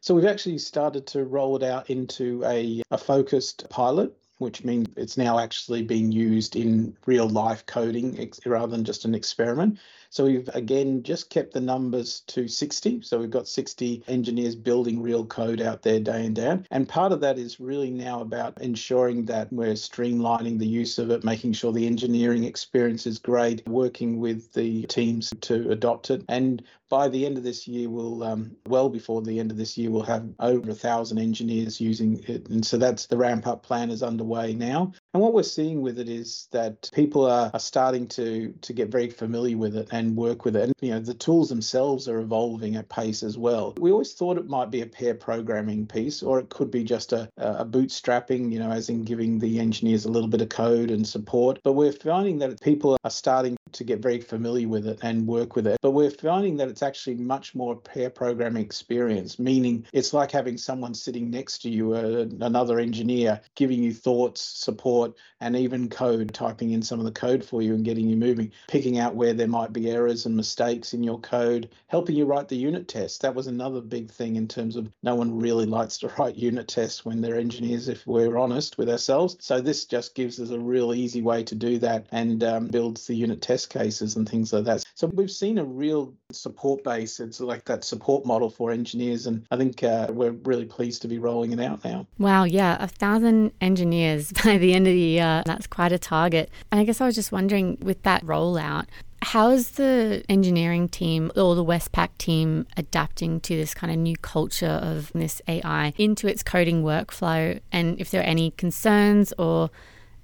So 0.00 0.14
we've 0.14 0.24
actually 0.24 0.58
started 0.58 1.06
to 1.08 1.24
roll 1.24 1.56
it 1.56 1.62
out 1.62 1.90
into 1.90 2.42
a, 2.44 2.82
a 2.90 2.98
focused 2.98 3.68
pilot 3.68 4.14
which 4.44 4.62
means 4.62 4.86
it's 4.96 5.16
now 5.16 5.38
actually 5.38 5.82
being 5.82 6.12
used 6.12 6.54
in 6.54 6.94
real 7.06 7.28
life 7.28 7.64
coding 7.66 8.30
rather 8.44 8.70
than 8.70 8.84
just 8.84 9.06
an 9.06 9.14
experiment. 9.14 9.78
So 10.14 10.26
we've 10.26 10.48
again 10.54 11.02
just 11.02 11.28
kept 11.28 11.54
the 11.54 11.60
numbers 11.60 12.20
to 12.28 12.46
60. 12.46 13.02
So 13.02 13.18
we've 13.18 13.32
got 13.32 13.48
60 13.48 14.04
engineers 14.06 14.54
building 14.54 15.02
real 15.02 15.26
code 15.26 15.60
out 15.60 15.82
there 15.82 15.98
day 15.98 16.24
in, 16.24 16.34
day 16.34 16.46
out. 16.46 16.66
And 16.70 16.88
part 16.88 17.10
of 17.10 17.20
that 17.22 17.36
is 17.36 17.58
really 17.58 17.90
now 17.90 18.20
about 18.20 18.60
ensuring 18.60 19.24
that 19.24 19.52
we're 19.52 19.72
streamlining 19.72 20.60
the 20.60 20.68
use 20.68 21.00
of 21.00 21.10
it, 21.10 21.24
making 21.24 21.54
sure 21.54 21.72
the 21.72 21.88
engineering 21.88 22.44
experience 22.44 23.08
is 23.08 23.18
great, 23.18 23.66
working 23.66 24.20
with 24.20 24.52
the 24.52 24.84
teams 24.84 25.32
to 25.40 25.72
adopt 25.72 26.10
it. 26.10 26.24
And 26.28 26.62
by 26.88 27.08
the 27.08 27.26
end 27.26 27.36
of 27.36 27.42
this 27.42 27.66
year, 27.66 27.90
we'll, 27.90 28.22
um, 28.22 28.56
well 28.68 28.88
before 28.88 29.20
the 29.20 29.40
end 29.40 29.50
of 29.50 29.56
this 29.56 29.76
year, 29.76 29.90
we'll 29.90 30.02
have 30.02 30.28
over 30.38 30.70
a 30.70 30.74
thousand 30.74 31.18
engineers 31.18 31.80
using 31.80 32.22
it. 32.28 32.48
And 32.50 32.64
so 32.64 32.76
that's 32.76 33.06
the 33.06 33.16
ramp 33.16 33.48
up 33.48 33.64
plan 33.64 33.90
is 33.90 34.00
underway 34.00 34.54
now. 34.54 34.92
And 35.12 35.20
what 35.20 35.34
we're 35.34 35.42
seeing 35.42 35.82
with 35.82 35.98
it 35.98 36.08
is 36.08 36.46
that 36.52 36.88
people 36.94 37.24
are, 37.24 37.50
are 37.52 37.58
starting 37.58 38.06
to 38.08 38.54
to 38.60 38.72
get 38.72 38.90
very 38.90 39.10
familiar 39.10 39.56
with 39.56 39.76
it 39.76 39.88
and 39.90 40.03
work 40.12 40.44
with 40.44 40.56
it. 40.56 40.64
And 40.64 40.74
you 40.80 40.90
know, 40.90 41.00
the 41.00 41.14
tools 41.14 41.48
themselves 41.48 42.08
are 42.08 42.18
evolving 42.18 42.76
at 42.76 42.88
pace 42.88 43.22
as 43.22 43.38
well. 43.38 43.74
We 43.78 43.90
always 43.90 44.12
thought 44.12 44.38
it 44.38 44.48
might 44.48 44.70
be 44.70 44.82
a 44.82 44.86
pair 44.86 45.14
programming 45.14 45.86
piece, 45.86 46.22
or 46.22 46.38
it 46.38 46.48
could 46.50 46.70
be 46.70 46.84
just 46.84 47.12
a, 47.12 47.30
a 47.36 47.64
bootstrapping, 47.64 48.52
you 48.52 48.58
know, 48.58 48.70
as 48.70 48.88
in 48.88 49.04
giving 49.04 49.38
the 49.38 49.58
engineers 49.58 50.04
a 50.04 50.10
little 50.10 50.28
bit 50.28 50.40
of 50.40 50.48
code 50.48 50.90
and 50.90 51.06
support. 51.06 51.60
But 51.62 51.72
we're 51.72 51.92
finding 51.92 52.38
that 52.38 52.60
people 52.60 52.96
are 53.04 53.10
starting 53.10 53.56
to 53.72 53.84
get 53.84 54.00
very 54.00 54.20
familiar 54.20 54.68
with 54.68 54.86
it 54.86 54.98
and 55.02 55.26
work 55.26 55.56
with 55.56 55.66
it. 55.66 55.78
But 55.82 55.90
we're 55.90 56.10
finding 56.10 56.56
that 56.58 56.68
it's 56.68 56.82
actually 56.82 57.16
much 57.16 57.54
more 57.54 57.76
pair 57.76 58.10
programming 58.10 58.64
experience, 58.64 59.38
meaning 59.38 59.86
it's 59.92 60.12
like 60.12 60.30
having 60.30 60.56
someone 60.56 60.94
sitting 60.94 61.30
next 61.30 61.58
to 61.62 61.70
you, 61.70 61.94
uh, 61.94 62.26
another 62.40 62.78
engineer, 62.78 63.40
giving 63.54 63.82
you 63.82 63.92
thoughts, 63.92 64.40
support, 64.40 65.14
and 65.40 65.56
even 65.56 65.88
code, 65.88 66.32
typing 66.32 66.70
in 66.70 66.82
some 66.82 66.98
of 66.98 67.04
the 67.04 67.12
code 67.12 67.44
for 67.44 67.62
you 67.62 67.74
and 67.74 67.84
getting 67.84 68.08
you 68.08 68.16
moving, 68.16 68.52
picking 68.68 68.98
out 68.98 69.14
where 69.14 69.32
there 69.32 69.48
might 69.48 69.72
be 69.72 69.83
errors 69.90 70.26
and 70.26 70.36
mistakes 70.36 70.94
in 70.94 71.02
your 71.02 71.18
code, 71.20 71.70
helping 71.88 72.16
you 72.16 72.24
write 72.24 72.48
the 72.48 72.56
unit 72.56 72.88
test. 72.88 73.22
That 73.22 73.34
was 73.34 73.46
another 73.46 73.80
big 73.80 74.10
thing 74.10 74.36
in 74.36 74.48
terms 74.48 74.76
of 74.76 74.90
no 75.02 75.14
one 75.14 75.38
really 75.38 75.66
likes 75.66 75.98
to 75.98 76.08
write 76.18 76.36
unit 76.36 76.68
tests 76.68 77.04
when 77.04 77.20
they're 77.20 77.38
engineers, 77.38 77.88
if 77.88 78.06
we're 78.06 78.38
honest 78.38 78.78
with 78.78 78.88
ourselves. 78.88 79.36
So 79.40 79.60
this 79.60 79.84
just 79.84 80.14
gives 80.14 80.40
us 80.40 80.50
a 80.50 80.58
real 80.58 80.94
easy 80.94 81.22
way 81.22 81.42
to 81.44 81.54
do 81.54 81.78
that 81.78 82.06
and 82.12 82.42
um, 82.44 82.66
builds 82.66 83.06
the 83.06 83.14
unit 83.14 83.42
test 83.42 83.70
cases 83.70 84.16
and 84.16 84.28
things 84.28 84.52
like 84.52 84.64
that. 84.64 84.84
So 84.94 85.08
we've 85.08 85.30
seen 85.30 85.58
a 85.58 85.64
real 85.64 86.14
support 86.32 86.84
base. 86.84 87.20
It's 87.20 87.40
like 87.40 87.64
that 87.66 87.84
support 87.84 88.26
model 88.26 88.50
for 88.50 88.70
engineers. 88.70 89.26
And 89.26 89.46
I 89.50 89.56
think 89.56 89.82
uh, 89.82 90.08
we're 90.10 90.32
really 90.44 90.66
pleased 90.66 91.02
to 91.02 91.08
be 91.08 91.18
rolling 91.18 91.52
it 91.52 91.60
out 91.60 91.84
now. 91.84 92.06
Wow. 92.18 92.44
Yeah. 92.44 92.76
A 92.80 92.88
thousand 92.88 93.52
engineers 93.60 94.32
by 94.44 94.58
the 94.58 94.74
end 94.74 94.86
of 94.86 94.92
the 94.92 94.98
year. 94.98 95.42
That's 95.46 95.66
quite 95.66 95.92
a 95.92 95.98
target. 95.98 96.50
And 96.70 96.80
I 96.80 96.84
guess 96.84 97.00
I 97.00 97.06
was 97.06 97.14
just 97.14 97.32
wondering 97.32 97.78
with 97.80 98.02
that 98.02 98.24
rollout, 98.24 98.86
how 99.24 99.50
is 99.50 99.72
the 99.72 100.22
engineering 100.28 100.88
team 100.88 101.32
or 101.34 101.54
the 101.54 101.64
Westpac 101.64 102.10
team 102.18 102.66
adapting 102.76 103.40
to 103.40 103.56
this 103.56 103.74
kind 103.74 103.92
of 103.92 103.98
new 103.98 104.16
culture 104.16 104.66
of 104.66 105.10
this 105.12 105.40
AI 105.48 105.92
into 105.96 106.28
its 106.28 106.42
coding 106.42 106.82
workflow? 106.82 107.58
And 107.72 107.98
if 107.98 108.10
there 108.10 108.20
are 108.20 108.24
any 108.24 108.52
concerns 108.52 109.32
or 109.38 109.70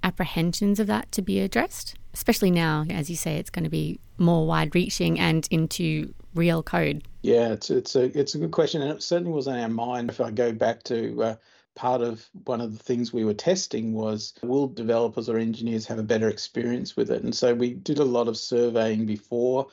apprehensions 0.02 0.80
of 0.80 0.86
that 0.86 1.10
to 1.12 1.22
be 1.22 1.40
addressed? 1.40 1.96
Especially 2.12 2.50
now, 2.50 2.84
as 2.90 3.08
you 3.08 3.16
say, 3.16 3.36
it's 3.36 3.50
going 3.50 3.64
to 3.64 3.70
be 3.70 4.00
more 4.18 4.46
wide 4.46 4.74
reaching 4.74 5.18
and 5.18 5.46
into 5.50 6.12
real 6.34 6.62
code. 6.62 7.02
Yeah, 7.22 7.52
it's, 7.52 7.70
it's, 7.70 7.96
a, 7.96 8.18
it's 8.18 8.34
a 8.34 8.38
good 8.38 8.50
question. 8.50 8.82
And 8.82 8.90
it 8.90 9.02
certainly 9.02 9.32
was 9.32 9.48
on 9.48 9.58
our 9.58 9.68
mind. 9.68 10.10
If 10.10 10.20
I 10.20 10.30
go 10.30 10.52
back 10.52 10.82
to 10.84 11.22
uh, 11.22 11.34
part 11.80 12.02
of 12.02 12.28
one 12.44 12.60
of 12.60 12.76
the 12.76 12.84
things 12.84 13.10
we 13.10 13.24
were 13.24 13.32
testing 13.32 13.94
was 13.94 14.34
will 14.42 14.68
developers 14.68 15.30
or 15.30 15.38
engineers 15.38 15.86
have 15.86 15.98
a 15.98 16.02
better 16.02 16.28
experience 16.28 16.94
with 16.94 17.10
it? 17.10 17.22
And 17.22 17.34
so 17.34 17.54
we 17.54 17.72
did 17.72 17.98
a 17.98 18.04
lot 18.04 18.28
of 18.28 18.36
surveying 18.36 19.06
before 19.06 19.66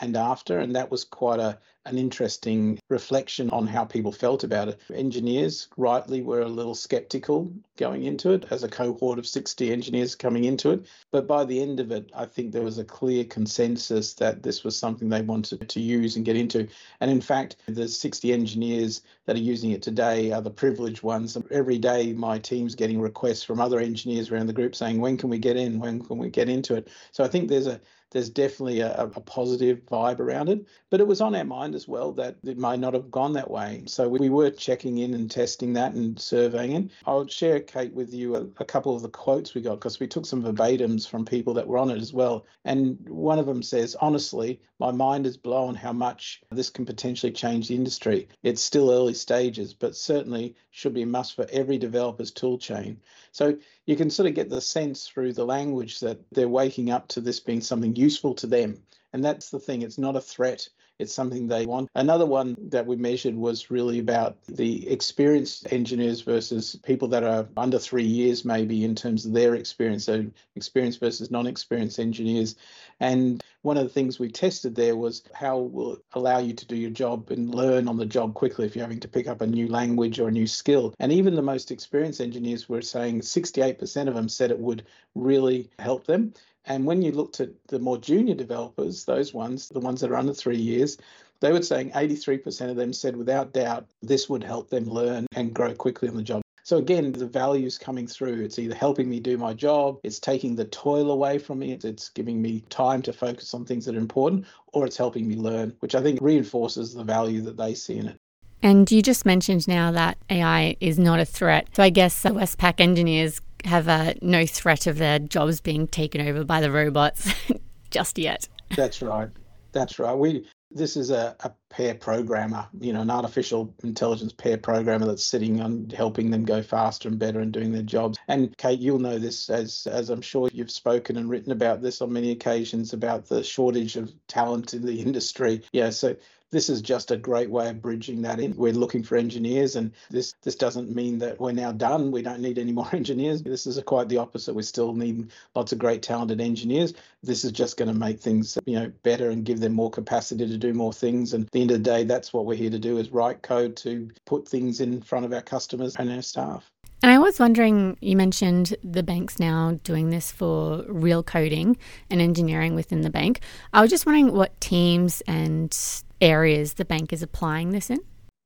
and 0.00 0.16
after, 0.16 0.58
and 0.58 0.74
that 0.74 0.90
was 0.90 1.04
quite 1.04 1.38
a 1.38 1.58
an 1.86 1.96
interesting 1.96 2.78
reflection 2.88 3.48
on 3.50 3.66
how 3.66 3.84
people 3.84 4.12
felt 4.12 4.44
about 4.44 4.68
it. 4.68 4.80
Engineers, 4.92 5.68
rightly, 5.76 6.20
were 6.20 6.42
a 6.42 6.48
little 6.48 6.74
skeptical 6.74 7.52
going 7.76 8.04
into 8.04 8.32
it 8.32 8.44
as 8.50 8.62
a 8.62 8.68
cohort 8.68 9.18
of 9.18 9.26
60 9.26 9.72
engineers 9.72 10.14
coming 10.14 10.44
into 10.44 10.70
it. 10.70 10.86
But 11.10 11.26
by 11.26 11.44
the 11.44 11.60
end 11.60 11.80
of 11.80 11.90
it, 11.90 12.10
I 12.14 12.26
think 12.26 12.52
there 12.52 12.62
was 12.62 12.78
a 12.78 12.84
clear 12.84 13.24
consensus 13.24 14.12
that 14.14 14.42
this 14.42 14.62
was 14.62 14.76
something 14.76 15.08
they 15.08 15.22
wanted 15.22 15.68
to 15.68 15.80
use 15.80 16.16
and 16.16 16.24
get 16.24 16.36
into. 16.36 16.68
And 17.00 17.10
in 17.10 17.22
fact, 17.22 17.56
the 17.66 17.88
60 17.88 18.32
engineers 18.32 19.00
that 19.24 19.36
are 19.36 19.40
using 19.40 19.70
it 19.70 19.82
today 19.82 20.32
are 20.32 20.42
the 20.42 20.50
privileged 20.50 21.02
ones. 21.02 21.38
Every 21.50 21.78
day, 21.78 22.12
my 22.12 22.38
team's 22.38 22.74
getting 22.74 23.00
requests 23.00 23.42
from 23.42 23.60
other 23.60 23.80
engineers 23.80 24.30
around 24.30 24.48
the 24.48 24.52
group 24.52 24.74
saying, 24.74 25.00
when 25.00 25.16
can 25.16 25.30
we 25.30 25.38
get 25.38 25.56
in? 25.56 25.80
When 25.80 26.02
can 26.02 26.18
we 26.18 26.28
get 26.28 26.50
into 26.50 26.74
it? 26.74 26.88
So 27.12 27.24
I 27.24 27.28
think 27.28 27.48
there's 27.48 27.66
a 27.66 27.80
there's 28.10 28.30
definitely 28.30 28.80
a, 28.80 28.94
a, 29.02 29.20
positive 29.20 29.86
vibe 29.86 30.18
around 30.18 30.48
it. 30.48 30.66
But 30.90 31.00
it 31.00 31.06
was 31.06 31.20
on 31.20 31.34
our 31.34 31.44
mind 31.44 31.69
as 31.74 31.88
well 31.88 32.12
that 32.12 32.36
it 32.44 32.58
may 32.58 32.76
not 32.76 32.94
have 32.94 33.10
gone 33.10 33.32
that 33.34 33.50
way. 33.50 33.82
So 33.86 34.08
we 34.08 34.28
were 34.28 34.50
checking 34.50 34.98
in 34.98 35.14
and 35.14 35.30
testing 35.30 35.72
that 35.74 35.94
and 35.94 36.18
surveying 36.18 36.72
it. 36.72 36.90
I'll 37.06 37.26
share, 37.26 37.60
Kate, 37.60 37.92
with 37.92 38.12
you 38.12 38.36
a, 38.36 38.40
a 38.58 38.64
couple 38.64 38.94
of 38.94 39.02
the 39.02 39.08
quotes 39.08 39.54
we 39.54 39.60
got 39.60 39.76
because 39.76 40.00
we 40.00 40.06
took 40.06 40.26
some 40.26 40.42
verbatims 40.42 41.08
from 41.08 41.24
people 41.24 41.54
that 41.54 41.66
were 41.66 41.78
on 41.78 41.90
it 41.90 42.00
as 42.00 42.12
well. 42.12 42.46
And 42.64 42.98
one 43.08 43.38
of 43.38 43.46
them 43.46 43.62
says, 43.62 43.96
honestly, 44.00 44.60
my 44.78 44.90
mind 44.90 45.26
is 45.26 45.36
blown 45.36 45.74
how 45.74 45.92
much 45.92 46.42
this 46.50 46.70
can 46.70 46.86
potentially 46.86 47.32
change 47.32 47.68
the 47.68 47.74
industry. 47.74 48.28
It's 48.42 48.62
still 48.62 48.90
early 48.90 49.14
stages, 49.14 49.74
but 49.74 49.96
certainly 49.96 50.56
should 50.70 50.94
be 50.94 51.02
a 51.02 51.06
must 51.06 51.36
for 51.36 51.46
every 51.52 51.78
developer's 51.78 52.30
tool 52.30 52.58
chain. 52.58 53.00
So 53.32 53.58
you 53.86 53.96
can 53.96 54.10
sort 54.10 54.28
of 54.28 54.34
get 54.34 54.48
the 54.48 54.60
sense 54.60 55.06
through 55.06 55.34
the 55.34 55.44
language 55.44 56.00
that 56.00 56.20
they're 56.32 56.48
waking 56.48 56.90
up 56.90 57.08
to 57.08 57.20
this 57.20 57.40
being 57.40 57.60
something 57.60 57.94
useful 57.96 58.34
to 58.36 58.46
them. 58.46 58.82
And 59.12 59.24
that's 59.24 59.50
the 59.50 59.58
thing, 59.58 59.82
it's 59.82 59.98
not 59.98 60.16
a 60.16 60.20
threat. 60.20 60.68
It's 61.00 61.14
something 61.14 61.48
they 61.48 61.66
want. 61.66 61.88
Another 61.94 62.26
one 62.26 62.56
that 62.68 62.86
we 62.86 62.96
measured 62.96 63.34
was 63.34 63.70
really 63.70 63.98
about 63.98 64.36
the 64.46 64.88
experienced 64.88 65.72
engineers 65.72 66.20
versus 66.20 66.76
people 66.84 67.08
that 67.08 67.24
are 67.24 67.48
under 67.56 67.78
three 67.78 68.04
years, 68.04 68.44
maybe 68.44 68.84
in 68.84 68.94
terms 68.94 69.24
of 69.24 69.32
their 69.32 69.54
experience. 69.54 70.04
So, 70.04 70.26
experienced 70.56 71.00
versus 71.00 71.30
non 71.30 71.46
experienced 71.46 71.98
engineers. 71.98 72.56
And 73.00 73.42
one 73.62 73.78
of 73.78 73.84
the 73.84 73.90
things 73.90 74.18
we 74.18 74.30
tested 74.30 74.74
there 74.74 74.96
was 74.96 75.22
how 75.34 75.58
will 75.58 75.94
it 75.94 76.02
allow 76.12 76.38
you 76.38 76.52
to 76.52 76.66
do 76.66 76.76
your 76.76 76.90
job 76.90 77.30
and 77.30 77.54
learn 77.54 77.88
on 77.88 77.96
the 77.96 78.06
job 78.06 78.34
quickly 78.34 78.66
if 78.66 78.76
you're 78.76 78.84
having 78.84 79.00
to 79.00 79.08
pick 79.08 79.26
up 79.26 79.40
a 79.40 79.46
new 79.46 79.68
language 79.68 80.20
or 80.20 80.28
a 80.28 80.32
new 80.32 80.46
skill. 80.46 80.94
And 80.98 81.12
even 81.12 81.34
the 81.34 81.42
most 81.42 81.70
experienced 81.70 82.20
engineers 82.20 82.68
were 82.68 82.82
saying 82.82 83.20
68% 83.20 84.08
of 84.08 84.14
them 84.14 84.28
said 84.28 84.50
it 84.50 84.58
would 84.58 84.84
really 85.14 85.70
help 85.78 86.06
them. 86.06 86.34
And 86.66 86.84
when 86.84 87.02
you 87.02 87.12
looked 87.12 87.40
at 87.40 87.50
the 87.68 87.78
more 87.78 87.98
junior 87.98 88.34
developers, 88.34 89.04
those 89.04 89.32
ones, 89.32 89.68
the 89.68 89.80
ones 89.80 90.00
that 90.00 90.10
are 90.10 90.16
under 90.16 90.34
three 90.34 90.58
years, 90.58 90.98
they 91.40 91.52
were 91.52 91.62
saying 91.62 91.90
83% 91.92 92.70
of 92.70 92.76
them 92.76 92.92
said 92.92 93.16
without 93.16 93.52
doubt 93.52 93.86
this 94.02 94.28
would 94.28 94.44
help 94.44 94.68
them 94.68 94.84
learn 94.84 95.26
and 95.34 95.54
grow 95.54 95.74
quickly 95.74 96.08
on 96.08 96.16
the 96.16 96.22
job. 96.22 96.42
So 96.62 96.76
again, 96.76 97.12
the 97.12 97.26
value 97.26 97.66
is 97.66 97.78
coming 97.78 98.06
through. 98.06 98.42
It's 98.42 98.58
either 98.58 98.74
helping 98.74 99.08
me 99.08 99.18
do 99.18 99.38
my 99.38 99.54
job, 99.54 99.98
it's 100.04 100.20
taking 100.20 100.54
the 100.54 100.66
toil 100.66 101.10
away 101.10 101.38
from 101.38 101.58
me, 101.60 101.72
it's 101.72 102.10
giving 102.10 102.40
me 102.40 102.62
time 102.68 103.02
to 103.02 103.12
focus 103.12 103.54
on 103.54 103.64
things 103.64 103.86
that 103.86 103.96
are 103.96 103.98
important, 103.98 104.46
or 104.72 104.86
it's 104.86 104.96
helping 104.96 105.26
me 105.26 105.36
learn, 105.36 105.74
which 105.80 105.94
I 105.94 106.02
think 106.02 106.20
reinforces 106.20 106.94
the 106.94 107.02
value 107.02 107.40
that 107.42 107.56
they 107.56 107.74
see 107.74 107.96
in 107.96 108.08
it. 108.08 108.16
And 108.62 108.90
you 108.90 109.00
just 109.00 109.24
mentioned 109.24 109.66
now 109.66 109.90
that 109.92 110.18
AI 110.28 110.76
is 110.80 110.98
not 110.98 111.18
a 111.18 111.24
threat. 111.24 111.68
So 111.72 111.82
I 111.82 111.88
guess 111.88 112.22
Westpac 112.24 112.78
engineers 112.78 113.40
have 113.64 113.88
uh, 113.88 114.14
no 114.22 114.46
threat 114.46 114.86
of 114.86 114.98
their 114.98 115.18
jobs 115.18 115.60
being 115.60 115.86
taken 115.86 116.26
over 116.26 116.44
by 116.44 116.60
the 116.60 116.70
robots 116.70 117.32
just 117.90 118.18
yet. 118.18 118.48
That's 118.76 119.02
right. 119.02 119.28
That's 119.72 119.98
right. 119.98 120.14
We 120.14 120.46
this 120.72 120.96
is 120.96 121.10
a, 121.10 121.34
a 121.40 121.50
pair 121.68 121.94
programmer, 121.94 122.66
you 122.80 122.92
know, 122.92 123.00
an 123.00 123.10
artificial 123.10 123.74
intelligence 123.82 124.32
pair 124.32 124.56
programmer 124.56 125.06
that's 125.06 125.24
sitting 125.24 125.60
on 125.60 125.90
helping 125.90 126.30
them 126.30 126.44
go 126.44 126.62
faster 126.62 127.08
and 127.08 127.18
better 127.18 127.40
and 127.40 127.52
doing 127.52 127.72
their 127.72 127.82
jobs. 127.82 128.18
And 128.28 128.56
Kate, 128.56 128.78
you'll 128.78 129.00
know 129.00 129.18
this 129.18 129.50
as 129.50 129.88
as 129.90 130.10
I'm 130.10 130.22
sure 130.22 130.48
you've 130.52 130.70
spoken 130.70 131.16
and 131.16 131.28
written 131.28 131.52
about 131.52 131.82
this 131.82 132.00
on 132.00 132.12
many 132.12 132.30
occasions 132.30 132.92
about 132.92 133.26
the 133.26 133.42
shortage 133.42 133.96
of 133.96 134.12
talent 134.28 134.74
in 134.74 134.86
the 134.86 135.00
industry. 135.06 135.62
Yeah, 135.72 135.90
so 135.90 136.14
this 136.50 136.68
is 136.68 136.82
just 136.82 137.10
a 137.10 137.16
great 137.16 137.50
way 137.50 137.68
of 137.68 137.80
bridging 137.80 138.22
that 138.22 138.40
in. 138.40 138.56
We're 138.56 138.72
looking 138.72 139.02
for 139.02 139.16
engineers, 139.16 139.76
and 139.76 139.92
this 140.10 140.34
this 140.42 140.56
doesn't 140.56 140.94
mean 140.94 141.18
that 141.18 141.40
we're 141.40 141.52
now 141.52 141.72
done. 141.72 142.10
We 142.10 142.22
don't 142.22 142.40
need 142.40 142.58
any 142.58 142.72
more 142.80 142.88
engineers. 142.92 143.42
This 143.42 143.66
is 143.66 143.80
quite 143.84 144.08
the 144.08 144.18
opposite. 144.18 144.54
We 144.54 144.62
still 144.62 144.92
need 144.92 145.30
lots 145.54 145.72
of 145.72 145.78
great 145.78 146.02
talented 146.02 146.40
engineers. 146.40 146.94
This 147.22 147.44
is 147.44 147.52
just 147.52 147.76
going 147.76 147.92
to 147.92 147.98
make 147.98 148.20
things 148.20 148.58
you 148.66 148.78
know 148.78 148.92
better 149.02 149.30
and 149.30 149.44
give 149.44 149.60
them 149.60 149.72
more 149.72 149.90
capacity 149.90 150.46
to 150.46 150.58
do 150.58 150.74
more 150.74 150.92
things. 150.92 151.34
And 151.34 151.44
at 151.44 151.52
the 151.52 151.60
end 151.60 151.70
of 151.70 151.78
the 151.78 151.90
day, 151.90 152.04
that's 152.04 152.32
what 152.32 152.46
we're 152.46 152.56
here 152.56 152.70
to 152.70 152.78
do: 152.78 152.98
is 152.98 153.10
write 153.10 153.42
code 153.42 153.76
to 153.78 154.10
put 154.26 154.48
things 154.48 154.80
in 154.80 155.02
front 155.02 155.24
of 155.24 155.32
our 155.32 155.42
customers 155.42 155.96
and 155.96 156.10
our 156.10 156.22
staff. 156.22 156.70
And 157.02 157.10
I 157.10 157.18
was 157.18 157.38
wondering, 157.38 157.96
you 158.00 158.14
mentioned 158.14 158.74
the 158.84 159.02
bank's 159.02 159.38
now 159.38 159.78
doing 159.84 160.10
this 160.10 160.30
for 160.30 160.84
real 160.86 161.22
coding 161.22 161.78
and 162.10 162.20
engineering 162.20 162.74
within 162.74 163.00
the 163.00 163.10
bank. 163.10 163.40
I 163.72 163.80
was 163.80 163.90
just 163.90 164.04
wondering 164.04 164.32
what 164.32 164.60
teams 164.60 165.22
and 165.26 165.76
areas 166.20 166.74
the 166.74 166.84
bank 166.84 167.12
is 167.12 167.22
applying 167.22 167.70
this 167.70 167.88
in? 167.88 168.00